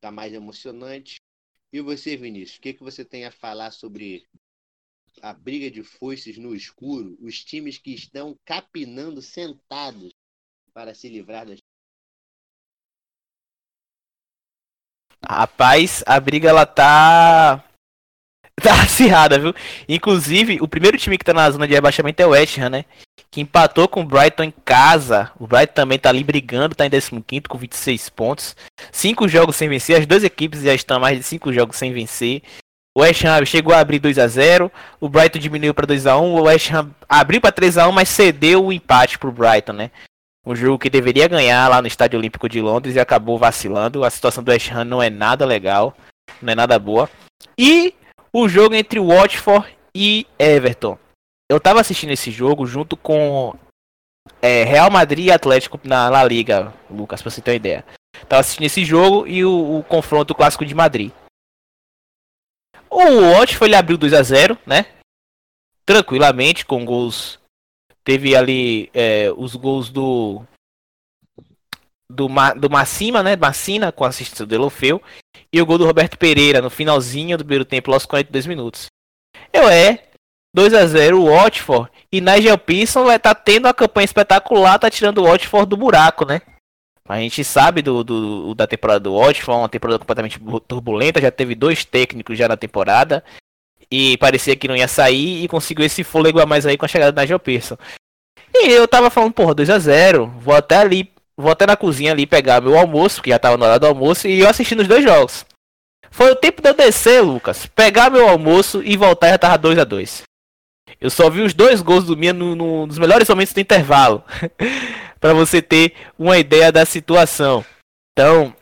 [0.00, 1.20] Tá mais emocionante.
[1.72, 4.26] E você, Vinícius, o que, que você tem a falar sobre
[5.22, 10.12] a briga de foices no escuro, os times que estão capinando sentados
[10.72, 11.58] para se livrar das.
[15.22, 17.64] Rapaz, a briga ela tá.
[18.60, 19.54] Tá acirrada, viu?
[19.88, 22.84] Inclusive, o primeiro time que tá na zona de rebaixamento é o West Ham, né?
[23.30, 25.32] Que empatou com o Brighton em casa.
[25.40, 28.54] O Brighton também tá ali brigando, tá em 15 com 26 pontos.
[28.92, 29.98] Cinco jogos sem vencer.
[29.98, 32.42] As duas equipes já estão mais de cinco jogos sem vencer.
[32.96, 36.18] O West Ham chegou a abrir 2 a 0 o Brighton diminuiu para 2 a
[36.18, 39.32] 1 o West Ham abriu para 3 a 1 mas cedeu o empate para o
[39.32, 39.90] Brighton, né?
[40.44, 44.04] Um jogo que deveria ganhar lá no Estádio Olímpico de Londres e acabou vacilando.
[44.04, 45.94] A situação do West Ham não é nada legal,
[46.40, 47.10] não é nada boa.
[47.58, 47.94] E
[48.32, 50.98] o jogo entre Watford e Everton.
[51.48, 53.54] Eu tava assistindo esse jogo junto com
[54.40, 57.84] é, Real Madrid e Atlético na La Liga, Lucas, pra você ter uma ideia.
[58.28, 61.12] Tava assistindo esse jogo e o, o confronto clássico de Madrid.
[62.90, 64.86] O Watford ele abriu 2 a 0 né?
[65.86, 67.38] Tranquilamente, com gols.
[68.02, 70.42] Teve ali é, os gols do.
[72.10, 73.36] Do, Ma, do Massima, né?
[73.36, 75.00] Massina, com assistência do Elofeu.
[75.52, 78.86] E o gol do Roberto Pereira no finalzinho do primeiro tempo, aos 42 minutos.
[79.52, 80.04] Eu é.
[80.52, 81.90] 2 a 0 o Watford.
[82.10, 86.42] E Nigel Pearson tá tendo uma campanha espetacular, tá tirando o Watford do buraco, né?
[87.10, 91.56] A gente sabe do, do da temporada do Watford, uma temporada completamente turbulenta, já teve
[91.56, 93.24] dois técnicos já na temporada
[93.90, 96.88] e parecia que não ia sair e conseguiu esse fôlego a mais aí com a
[96.88, 97.76] chegada da Nigel Pearson.
[98.54, 102.12] E eu tava falando, porra, 2 a 0 vou até ali, vou até na cozinha
[102.12, 104.88] ali pegar meu almoço, que já tava na hora do almoço, e eu assistindo os
[104.88, 105.44] dois jogos.
[106.12, 109.80] Foi o tempo de eu descer, Lucas, pegar meu almoço e voltar já tava 2
[109.80, 110.22] a 2
[111.00, 114.22] Eu só vi os dois gols do Minha no, no, nos melhores momentos do intervalo.
[115.20, 117.64] para você ter uma ideia da situação.
[118.12, 118.54] Então,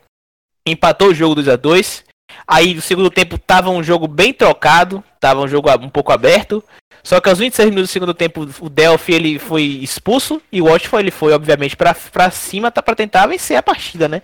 [0.66, 2.08] empatou o jogo 2 a 2
[2.46, 6.62] Aí no segundo tempo tava um jogo bem trocado, tava um jogo um pouco aberto.
[7.02, 10.66] Só que aos 26 minutos do segundo tempo o Delphi ele foi expulso e o
[10.66, 14.22] Watford ele foi obviamente para cima tá para tentar vencer a partida, né?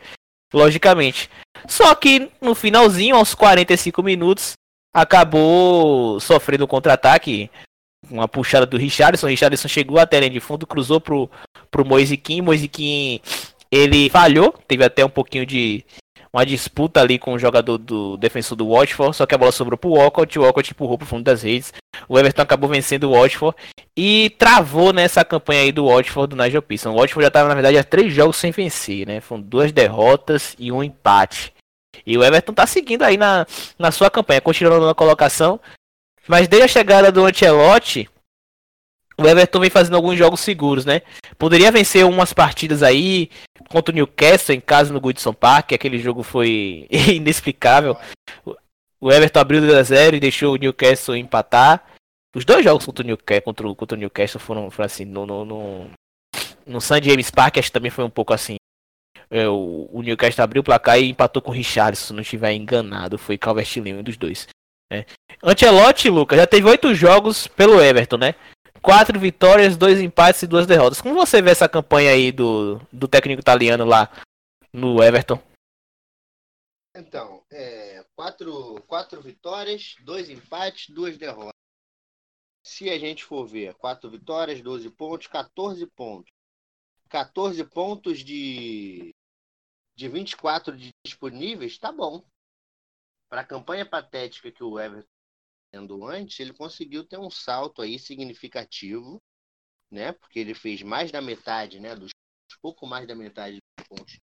[0.53, 1.31] Logicamente.
[1.67, 4.53] Só que no finalzinho, aos 45 minutos,
[4.95, 7.51] acabou sofrendo um contra-ataque.
[8.11, 9.27] Uma puxada do Richardson.
[9.27, 11.31] O Richardson chegou até a linha de fundo, cruzou pro,
[11.71, 12.41] pro Moisiquim.
[12.41, 13.21] Moisiquim
[13.71, 15.85] ele falhou, teve até um pouquinho de,
[16.35, 19.79] uma disputa ali com o jogador do defensor do Watford, só que a bola sobrou
[19.79, 21.73] pro Walcott, o Walcott empurrou pro fundo das redes.
[22.09, 23.57] O Everton acabou vencendo o Watford
[23.97, 26.91] e travou nessa campanha aí do Watford do Nigel Pearson.
[26.91, 29.21] O Watford já estava na verdade há três jogos sem vencer, né?
[29.21, 31.53] Foram duas derrotas e um empate.
[32.05, 33.47] E o Everton tá seguindo aí na,
[33.79, 35.61] na sua campanha, continuando na colocação.
[36.27, 38.09] Mas desde a chegada do Ancelotti,
[39.17, 41.03] o Everton vem fazendo alguns jogos seguros, né?
[41.39, 43.31] Poderia vencer umas partidas aí
[43.69, 47.97] contra o Newcastle em casa no Goodson Park, aquele jogo foi inexplicável.
[49.01, 51.85] O Everton abriu 2 a 0 e deixou o Newcastle empatar.
[52.35, 55.25] Os dois jogos contra o Newcastle, contra o, contra o Newcastle foram, foram assim, no,
[55.25, 55.91] no, no,
[56.67, 57.03] no St.
[57.03, 58.57] James Park acho que também foi um pouco assim.
[59.31, 62.53] É, o, o, Newcastle abriu o placar e empatou com o Richardson, se não estiver
[62.53, 63.19] enganado.
[63.19, 64.49] Foi Calvert-Lewin, um dos dois.
[64.99, 65.07] Né?
[65.43, 68.35] Ancelotti, Lucas, já teve oito jogos pelo Everton, né?
[68.85, 71.01] quatro vitórias, dois empates e duas derrotas.
[71.01, 74.11] Como você vê essa campanha aí do, do técnico italiano lá
[74.71, 75.43] no Everton?
[76.95, 81.55] Então, é, quatro, quatro vitórias, dois empates, duas derrotas.
[82.63, 86.31] Se a gente for ver, quatro vitórias, 12 pontos, 14 pontos.
[87.09, 89.15] 14 pontos de,
[89.97, 92.23] de 24 de disponíveis, tá bom.
[93.35, 99.21] Para a campanha patética que o Everton antes, ele conseguiu ter um salto aí significativo,
[99.91, 100.13] né?
[100.13, 101.97] Porque ele fez mais da metade, né?
[101.97, 102.13] Dos
[102.63, 104.21] pouco mais da metade dos pontos.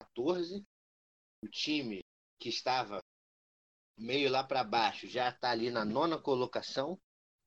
[0.00, 0.64] 14.
[1.44, 2.00] O time
[2.36, 3.00] que estava
[3.96, 6.98] meio lá para baixo já está ali na nona colocação,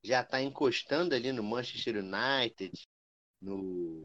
[0.01, 2.71] já está encostando ali no Manchester United,
[3.41, 4.01] no,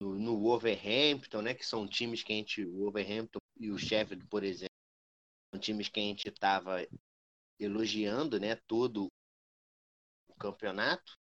[0.00, 1.52] no, no Wolverhampton, né?
[1.52, 4.72] Que são times que a gente, o Wolverhampton e o Sheffield, por exemplo
[5.52, 6.86] são times que a gente estava
[7.58, 9.08] elogiando, né, todo
[10.28, 11.12] o campeonato.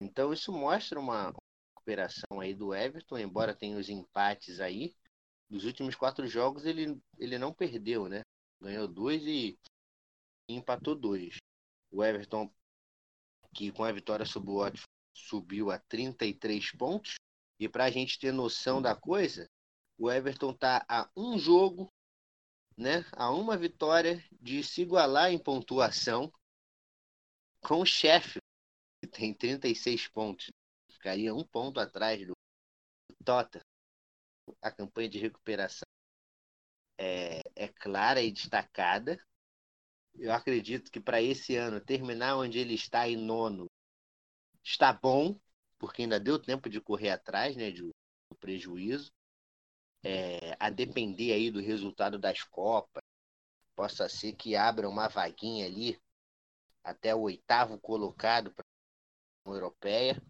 [0.00, 1.32] Então isso mostra uma
[1.74, 4.94] recuperação aí do Everton, embora tenha os empates aí.
[5.48, 8.22] Dos últimos quatro jogos ele, ele não perdeu, né?
[8.60, 9.58] Ganhou dois e,
[10.48, 11.36] empatou dois.
[11.90, 12.50] O Everton,
[13.54, 17.14] que com a vitória sobre o Watford, subiu a 33 pontos.
[17.58, 19.46] E para a gente ter noção da coisa,
[19.98, 21.92] o Everton está a um jogo
[22.76, 26.30] né, a uma vitória de se igualar em pontuação
[27.62, 28.38] com o chefe,
[29.00, 30.50] que tem 36 pontos.
[30.90, 32.34] Ficaria um ponto atrás do
[33.24, 33.60] Tota.
[34.62, 35.86] A campanha de recuperação
[36.98, 39.18] é, é clara e destacada.
[40.14, 43.66] Eu acredito que para esse ano terminar onde ele está em nono
[44.62, 45.38] está bom,
[45.78, 47.90] porque ainda deu tempo de correr atrás né, do
[48.38, 49.10] prejuízo
[50.06, 53.02] é, a depender aí do resultado das Copas,
[53.74, 56.00] possa ser que abra uma vaguinha ali
[56.84, 58.64] até o oitavo colocado para
[59.46, 60.22] a Europeia,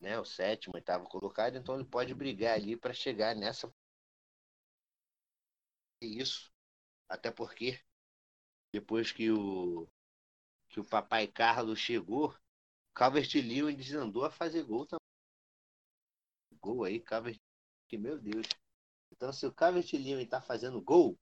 [0.00, 3.72] né, o sétimo, oitavo colocado, então ele pode brigar ali para chegar nessa
[6.02, 6.52] isso,
[7.08, 7.80] até porque
[8.72, 9.88] depois que o
[10.68, 12.34] que o papai Carlos chegou,
[12.94, 14.98] Calvert Lewin desandou a fazer gol também.
[16.60, 17.40] Gol aí, Calvert,
[17.88, 18.46] que meu Deus.
[19.18, 21.18] Então, se o Calvert Lewin está fazendo gol,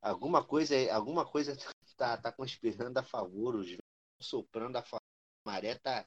[0.00, 1.52] alguma coisa, alguma coisa
[1.84, 3.76] está tá conspirando a favor, os
[4.22, 5.02] soprando a favor.
[5.44, 6.06] A maré tá,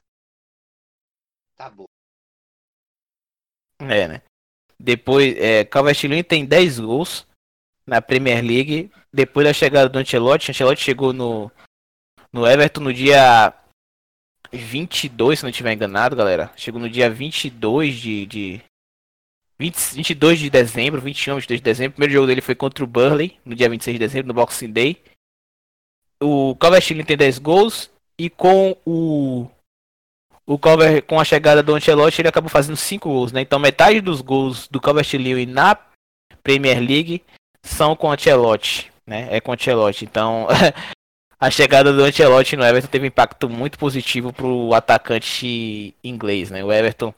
[1.54, 1.86] tá boa.
[3.78, 4.22] É, né?
[4.76, 7.24] Depois, é, Calvert Lewin tem 10 gols
[7.86, 8.90] na Premier League.
[9.12, 11.52] Depois da chegada do Ancelotti, Ancelotti chegou no,
[12.32, 13.54] no Everton no dia
[14.50, 16.52] 22, se não estiver enganado, galera.
[16.56, 18.69] Chegou no dia 22 de, de,
[19.60, 21.90] 20, 22 de dezembro, 21, 22 de dezembro.
[21.90, 24.72] O primeiro jogo dele foi contra o Burley, no dia 26 de dezembro, no Boxing
[24.72, 24.96] Day.
[26.22, 27.90] O Calvert tem 10 gols.
[28.18, 29.46] E com o,
[30.46, 33.42] o Cover, com a chegada do Ancelotti, ele acabou fazendo cinco gols, né?
[33.42, 35.76] Então metade dos gols do Covert Lewin na
[36.42, 37.22] Premier League
[37.62, 39.28] são com o Ancelotti, né?
[39.30, 40.06] É com o Ancelotti.
[40.06, 40.48] Então,
[41.38, 46.64] a chegada do Ancelotti no Everton teve um impacto muito positivo pro atacante inglês, né?
[46.64, 47.14] O Everton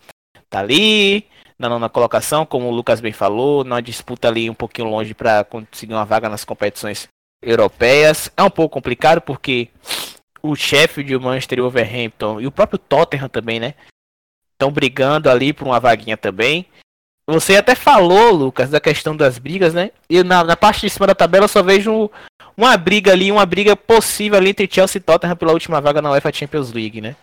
[0.51, 1.25] tá ali
[1.59, 5.45] na nona colocação, como o Lucas bem falou, numa disputa ali um pouquinho longe para
[5.45, 7.09] conseguir uma vaga nas competições
[7.41, 8.31] europeias.
[8.37, 9.69] É um pouco complicado porque
[10.43, 13.75] o Sheffield, o Manchester e o Overhampton e o próprio Tottenham também, né?
[14.53, 16.67] Estão brigando ali por uma vaguinha também.
[17.27, 19.93] Você até falou, Lucas, da questão das brigas, né?
[20.11, 22.11] E na, na parte de cima da tabela eu só vejo
[22.57, 26.11] uma briga ali, uma briga possível ali entre Chelsea e Tottenham pela última vaga na
[26.11, 27.17] UEFA Champions League, né?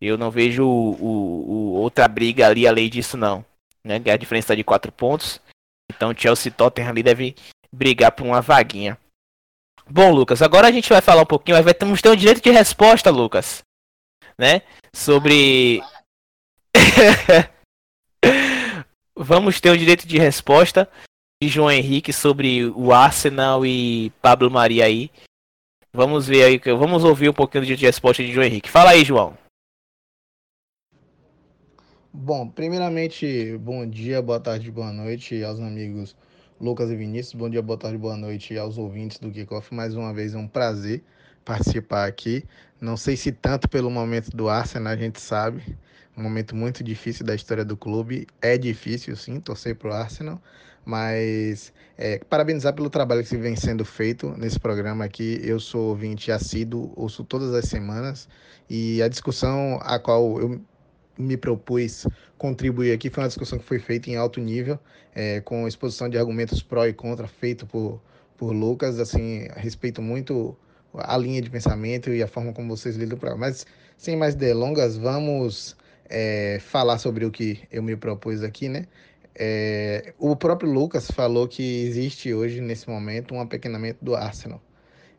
[0.00, 3.44] Eu não vejo o, o, o outra briga ali além disso, não.
[3.84, 3.96] Né?
[4.12, 5.40] A diferença tá de 4 pontos.
[5.90, 7.34] Então Chelsea e Tottenham ali devem
[7.72, 8.98] brigar por uma vaguinha.
[9.86, 12.50] Bom, Lucas, agora a gente vai falar um pouquinho, vai ter, ter um direito de
[12.50, 13.62] resposta, Lucas,
[14.38, 14.62] né?
[14.94, 15.82] Sobre.
[19.16, 20.90] Vamos ter o um direito de resposta
[21.42, 25.10] de João Henrique sobre o Arsenal e Pablo Maria aí.
[25.92, 28.70] Vamos ver aí, vamos ouvir um pouquinho do direito de resposta de João Henrique.
[28.70, 29.36] Fala aí, João.
[32.16, 36.16] Bom, primeiramente, bom dia, boa tarde, boa noite aos amigos
[36.60, 37.34] Lucas e Vinícius.
[37.34, 39.74] Bom dia, boa tarde, boa noite aos ouvintes do Kickoff.
[39.74, 41.02] Mais uma vez é um prazer
[41.44, 42.44] participar aqui.
[42.80, 45.76] Não sei se tanto pelo momento do Arsenal, a gente sabe.
[46.16, 48.28] Um momento muito difícil da história do clube.
[48.40, 50.40] É difícil, sim, torcer para o Arsenal.
[50.84, 55.40] Mas é, parabenizar pelo trabalho que vem sendo feito nesse programa aqui.
[55.42, 58.28] Eu sou ouvinte assíduo, ouço todas as semanas.
[58.70, 60.64] E a discussão a qual eu
[61.18, 62.06] me propus
[62.36, 64.78] contribuir aqui foi uma discussão que foi feita em alto nível,
[65.14, 68.00] é, com exposição de argumentos pró e contra, feito por,
[68.36, 68.98] por Lucas.
[68.98, 70.56] Assim, respeito muito
[70.94, 73.36] a linha de pensamento e a forma como vocês lidam para.
[73.36, 75.76] Mas, sem mais delongas, vamos
[76.08, 78.86] é, falar sobre o que eu me propus aqui, né?
[79.36, 84.62] É, o próprio Lucas falou que existe hoje, nesse momento, um apequenamento do Arsenal.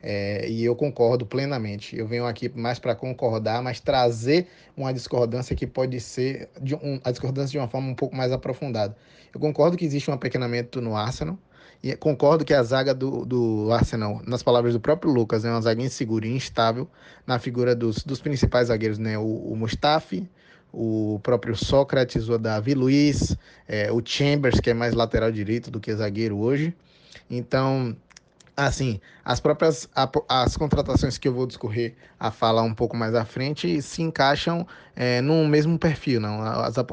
[0.08, 1.98] É, e eu concordo plenamente.
[1.98, 4.46] Eu venho aqui mais para concordar, mas trazer
[4.78, 6.48] uma discordância que pode ser
[6.84, 8.96] um, a discordância de uma forma um pouco mais aprofundada.
[9.34, 11.40] Eu concordo que existe um apequenamento no Arsenal.
[11.84, 15.62] E concordo que a zaga do, do Arsenal, nas palavras do próprio Lucas, é uma
[15.62, 16.88] zaga insegura e instável
[17.26, 19.18] na figura dos, dos principais zagueiros, né?
[19.18, 20.30] O, o Mustafi,
[20.72, 23.36] o próprio Sócrates, o Davi Luiz,
[23.68, 26.76] é, o Chambers, que é mais lateral direito do que zagueiro hoje.
[27.28, 27.96] Então,
[28.56, 29.90] assim, as próprias
[30.30, 34.66] as contratações que eu vou discorrer a falar um pouco mais à frente se encaixam
[34.96, 36.42] é, no mesmo perfil, não?
[36.42, 36.86] As, as,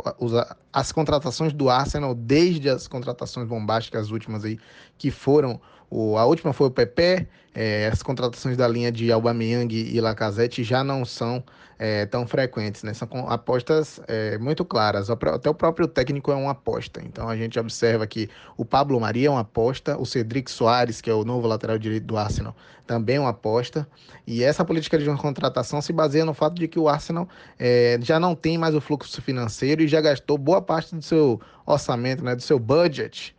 [0.72, 4.58] as contratações do Arsenal, desde as contratações bombásticas últimas aí,
[4.98, 5.60] que foram
[5.92, 10.64] o, a última foi o Pepe, é, as contratações da linha de Aubameyang e Lacazette
[10.64, 11.44] já não são
[11.78, 12.94] é, tão frequentes, né?
[12.94, 15.10] São apostas é, muito claras.
[15.10, 17.02] Até o próprio técnico é uma aposta.
[17.04, 21.10] Então a gente observa que o Pablo Maria é uma aposta, o Cedric Soares, que
[21.10, 23.86] é o novo lateral direito do Arsenal, também é uma aposta.
[24.26, 27.28] E essa política de uma contratação se baseia no fato de que o Arsenal
[27.58, 31.38] é, já não tem mais o fluxo financeiro e já gastou boa parte do seu
[31.66, 33.36] orçamento, né, do seu budget.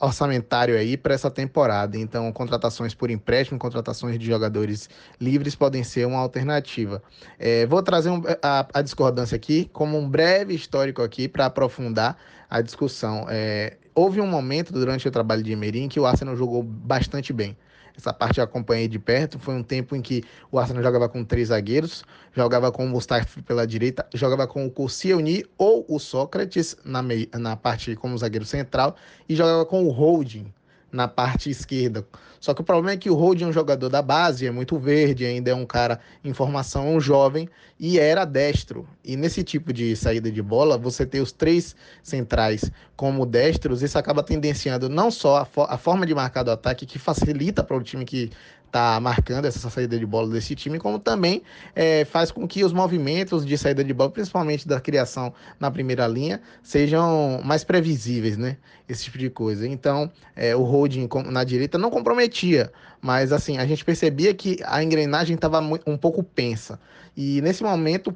[0.00, 1.96] Orçamentário aí para essa temporada.
[1.96, 7.02] Então, contratações por empréstimo, contratações de jogadores livres podem ser uma alternativa.
[7.38, 12.16] É, vou trazer um, a, a, discordância aqui como um breve histórico aqui para aprofundar
[12.50, 13.26] a discussão.
[13.30, 17.32] É, houve um momento durante o trabalho de Emery em que o Arsenal jogou bastante
[17.32, 17.56] bem.
[17.96, 19.38] Essa parte eu acompanhei de perto.
[19.38, 23.42] Foi um tempo em que o Arsenal jogava com três zagueiros, jogava com o Mustafa
[23.42, 27.02] pela direita, jogava com o Koscielny ou o Sócrates na,
[27.38, 28.96] na parte como zagueiro central
[29.28, 30.52] e jogava com o Holding
[30.92, 32.06] na parte esquerda.
[32.40, 34.78] Só que o problema é que o Holding é um jogador da base, é muito
[34.78, 38.88] verde, ainda é um cara em formação, um jovem, e era destro.
[39.04, 43.98] E nesse tipo de saída de bola, você ter os três centrais como destros, isso
[43.98, 47.76] acaba tendenciando não só a, fo a forma de marcar do ataque, que facilita para
[47.76, 48.30] o time que
[48.66, 51.42] está marcando essa saída de bola desse time, como também
[51.74, 56.06] é, faz com que os movimentos de saída de bola, principalmente da criação na primeira
[56.06, 58.56] linha, sejam mais previsíveis, né?
[58.88, 59.66] Esse tipo de coisa.
[59.66, 61.90] Então, é, o holding na direita não
[62.26, 66.78] comprometia, mas assim, a gente percebia que a engrenagem estava um pouco pensa.
[67.16, 68.14] E nesse momento,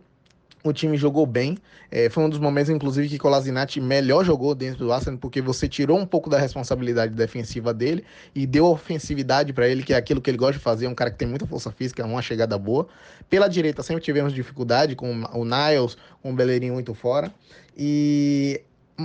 [0.62, 1.56] o time jogou bem.
[1.90, 5.68] É, foi um dos momentos, inclusive, que Colasinati melhor jogou dentro do Arsenal, porque você
[5.68, 8.04] tirou um pouco da responsabilidade defensiva dele
[8.34, 10.86] e deu ofensividade para ele, que é aquilo que ele gosta de fazer.
[10.86, 12.86] Um cara que tem muita força física, uma chegada boa.
[13.28, 17.32] Pela direita, sempre tivemos dificuldade com o Niles, com o Bellerin muito fora.
[17.76, 18.60] E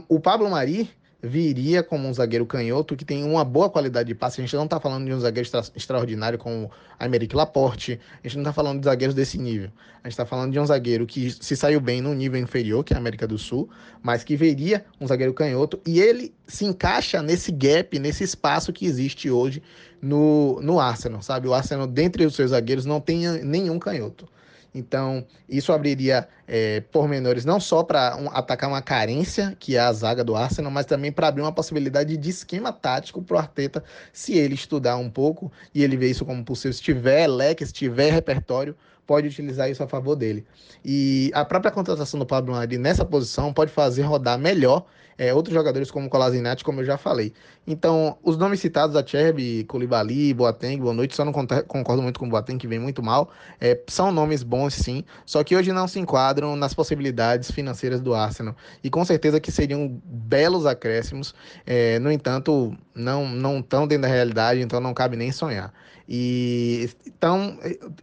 [0.09, 0.89] o Pablo Mari
[1.25, 4.39] viria como um zagueiro canhoto que tem uma boa qualidade de passe.
[4.39, 6.69] A gente não está falando de um zagueiro extra, extraordinário como
[6.99, 9.69] Américo Laporte, a gente não está falando de zagueiros desse nível.
[10.03, 12.93] A gente está falando de um zagueiro que se saiu bem no nível inferior, que
[12.93, 13.69] é a América do Sul,
[14.03, 18.85] mas que veria um zagueiro canhoto e ele se encaixa nesse gap, nesse espaço que
[18.85, 19.63] existe hoje
[20.01, 21.47] no, no Arsenal, sabe?
[21.47, 24.27] O Arsenal, dentre os seus zagueiros, não tem nenhum canhoto.
[24.75, 29.93] Então, isso abriria é, pormenores não só para um, atacar uma carência, que é a
[29.93, 33.81] zaga do Arsenal, mas também para abrir uma possibilidade de esquema tático para o Arteta,
[34.11, 37.71] se ele estudar um pouco e ele vê isso como possível, se tiver leque, se
[37.71, 38.75] tiver repertório,
[39.07, 40.45] pode utilizar isso a favor dele.
[40.83, 44.85] E a própria contratação do Pablo Mari nessa posição pode fazer rodar melhor
[45.17, 47.33] é, outros jogadores como Colasinati, como eu já falei.
[47.67, 52.27] Então, os nomes citados, a Cherby, Colibali, Boateng, boa noite, só não concordo muito com
[52.27, 55.87] o Boateng, que vem muito mal, é, são nomes bons sim, só que hoje não
[55.87, 58.55] se enquadram nas possibilidades financeiras do Arsenal.
[58.83, 61.33] E com certeza que seriam belos acréscimos,
[61.65, 65.73] é, no entanto, não, não estão dentro da realidade, então não cabe nem sonhar.
[66.07, 67.57] E então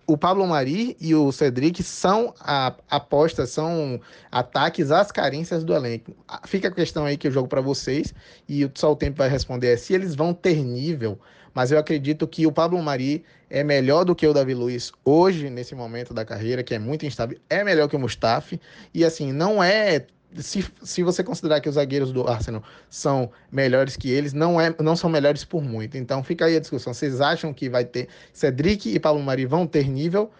[0.06, 4.00] o Pablo Mari e o Cedric são a, apostas, são
[4.30, 6.12] ataques às carências do elenco.
[6.44, 8.12] Fica a questão aí que eu jogo para vocês
[8.48, 11.18] e só o tempo vai responder é se eles vão ter nível,
[11.54, 15.48] mas eu acredito que o Pablo Mari é melhor do que o Davi Luiz hoje
[15.48, 18.60] nesse momento da carreira, que é muito instável, é melhor que o Mustafi
[18.92, 20.06] e assim, não é
[20.38, 24.74] se, se você considerar que os zagueiros do Arsenal são melhores que eles, não, é,
[24.80, 25.96] não são melhores por muito.
[25.96, 26.94] Então fica aí a discussão.
[26.94, 30.30] Vocês acham que vai ter Cedric e Paulo Mari vão ter nível?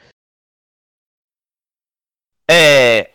[2.51, 3.11] É,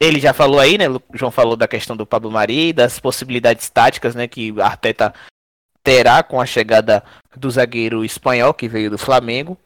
[0.00, 0.88] ele já falou aí, né?
[0.88, 4.26] O João falou da questão do Pablo Mari, das possibilidades táticas, né?
[4.26, 5.14] Que Arteta
[5.82, 7.02] terá com a chegada
[7.36, 9.58] do zagueiro espanhol que veio do Flamengo.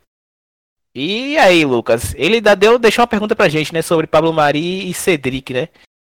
[0.94, 4.94] E aí, Lucas, ele deu, deixou uma pergunta pra gente, né, sobre Pablo Mari e
[4.94, 5.68] Cedric, né?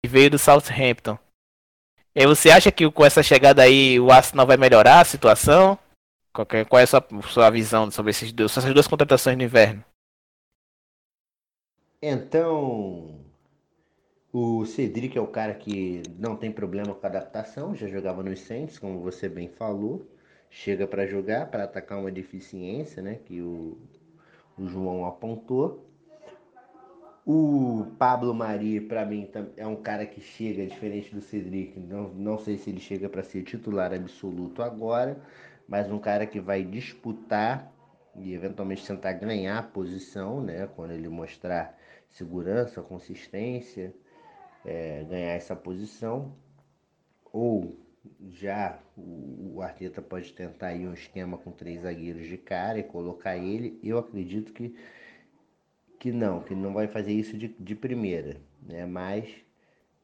[0.07, 1.17] Veio do Southampton.
[2.15, 5.77] E você acha que com essa chegada aí o Arsenal vai melhorar a situação?
[6.33, 9.43] Qual é, qual é a sua, sua visão sobre esses dois, essas duas contratações no
[9.43, 9.83] inverno?
[12.01, 13.19] Então,
[14.31, 18.79] o Cedric é o cara que não tem problema com adaptação, já jogava nos Saints,
[18.79, 20.07] como você bem falou.
[20.49, 23.77] Chega para jogar, para atacar uma deficiência, né, que o,
[24.57, 25.88] o João apontou.
[27.31, 31.79] O Pablo Mari, para mim, é um cara que chega diferente do Cedric.
[31.79, 35.15] Não, não sei se ele chega para ser titular absoluto agora,
[35.67, 37.71] mas um cara que vai disputar
[38.15, 40.67] e eventualmente tentar ganhar a posição, né?
[40.75, 41.77] Quando ele mostrar
[42.09, 43.93] segurança, consistência,
[44.65, 46.33] é, ganhar essa posição.
[47.31, 47.77] Ou
[48.31, 52.83] já o, o Arteta pode tentar aí um esquema com três zagueiros de cara e
[52.83, 53.79] colocar ele.
[53.83, 54.75] Eu acredito que
[55.99, 58.85] que não, que não vai fazer isso de, de primeira, né?
[58.85, 59.29] Mas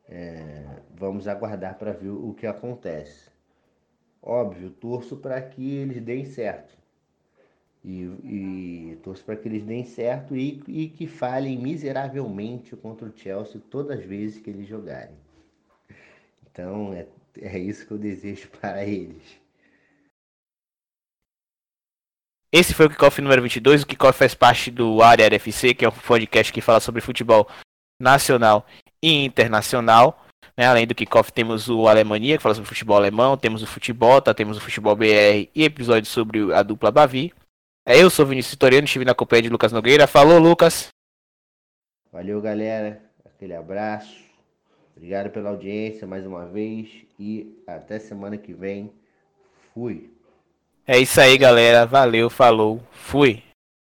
[0.09, 3.29] é, vamos aguardar para ver o que acontece.
[4.21, 6.75] Óbvio, torço para que eles deem certo.
[7.83, 13.15] E, e torço para que eles deem certo e, e que falhem miseravelmente contra o
[13.15, 15.15] Chelsea todas as vezes que eles jogarem.
[16.51, 17.07] Então é,
[17.39, 19.39] é isso que eu desejo para eles.
[22.57, 23.83] Esse foi o Kickoff número 22.
[23.83, 27.49] O Kickoff faz parte do Área FC, que é um podcast que fala sobre futebol
[27.99, 28.65] nacional
[29.03, 30.25] e internacional.
[30.55, 30.65] Né?
[30.65, 33.35] Além do Kickoff, temos o Alemania, que fala sobre futebol alemão.
[33.35, 34.33] Temos o Futebol, tá?
[34.33, 37.33] temos o Futebol BR e episódios sobre a dupla Bavi.
[37.85, 40.07] É, eu sou Vinícius Vitoriano, estive na companhia de Lucas Nogueira.
[40.07, 40.87] Falou, Lucas.
[42.09, 43.03] Valeu, galera.
[43.25, 44.23] Aquele abraço.
[44.95, 47.05] Obrigado pela audiência mais uma vez.
[47.19, 48.93] E até semana que vem.
[49.73, 50.14] Fui.
[50.88, 51.86] É isso aí, galera.
[51.86, 53.44] Valeu, falou, fui.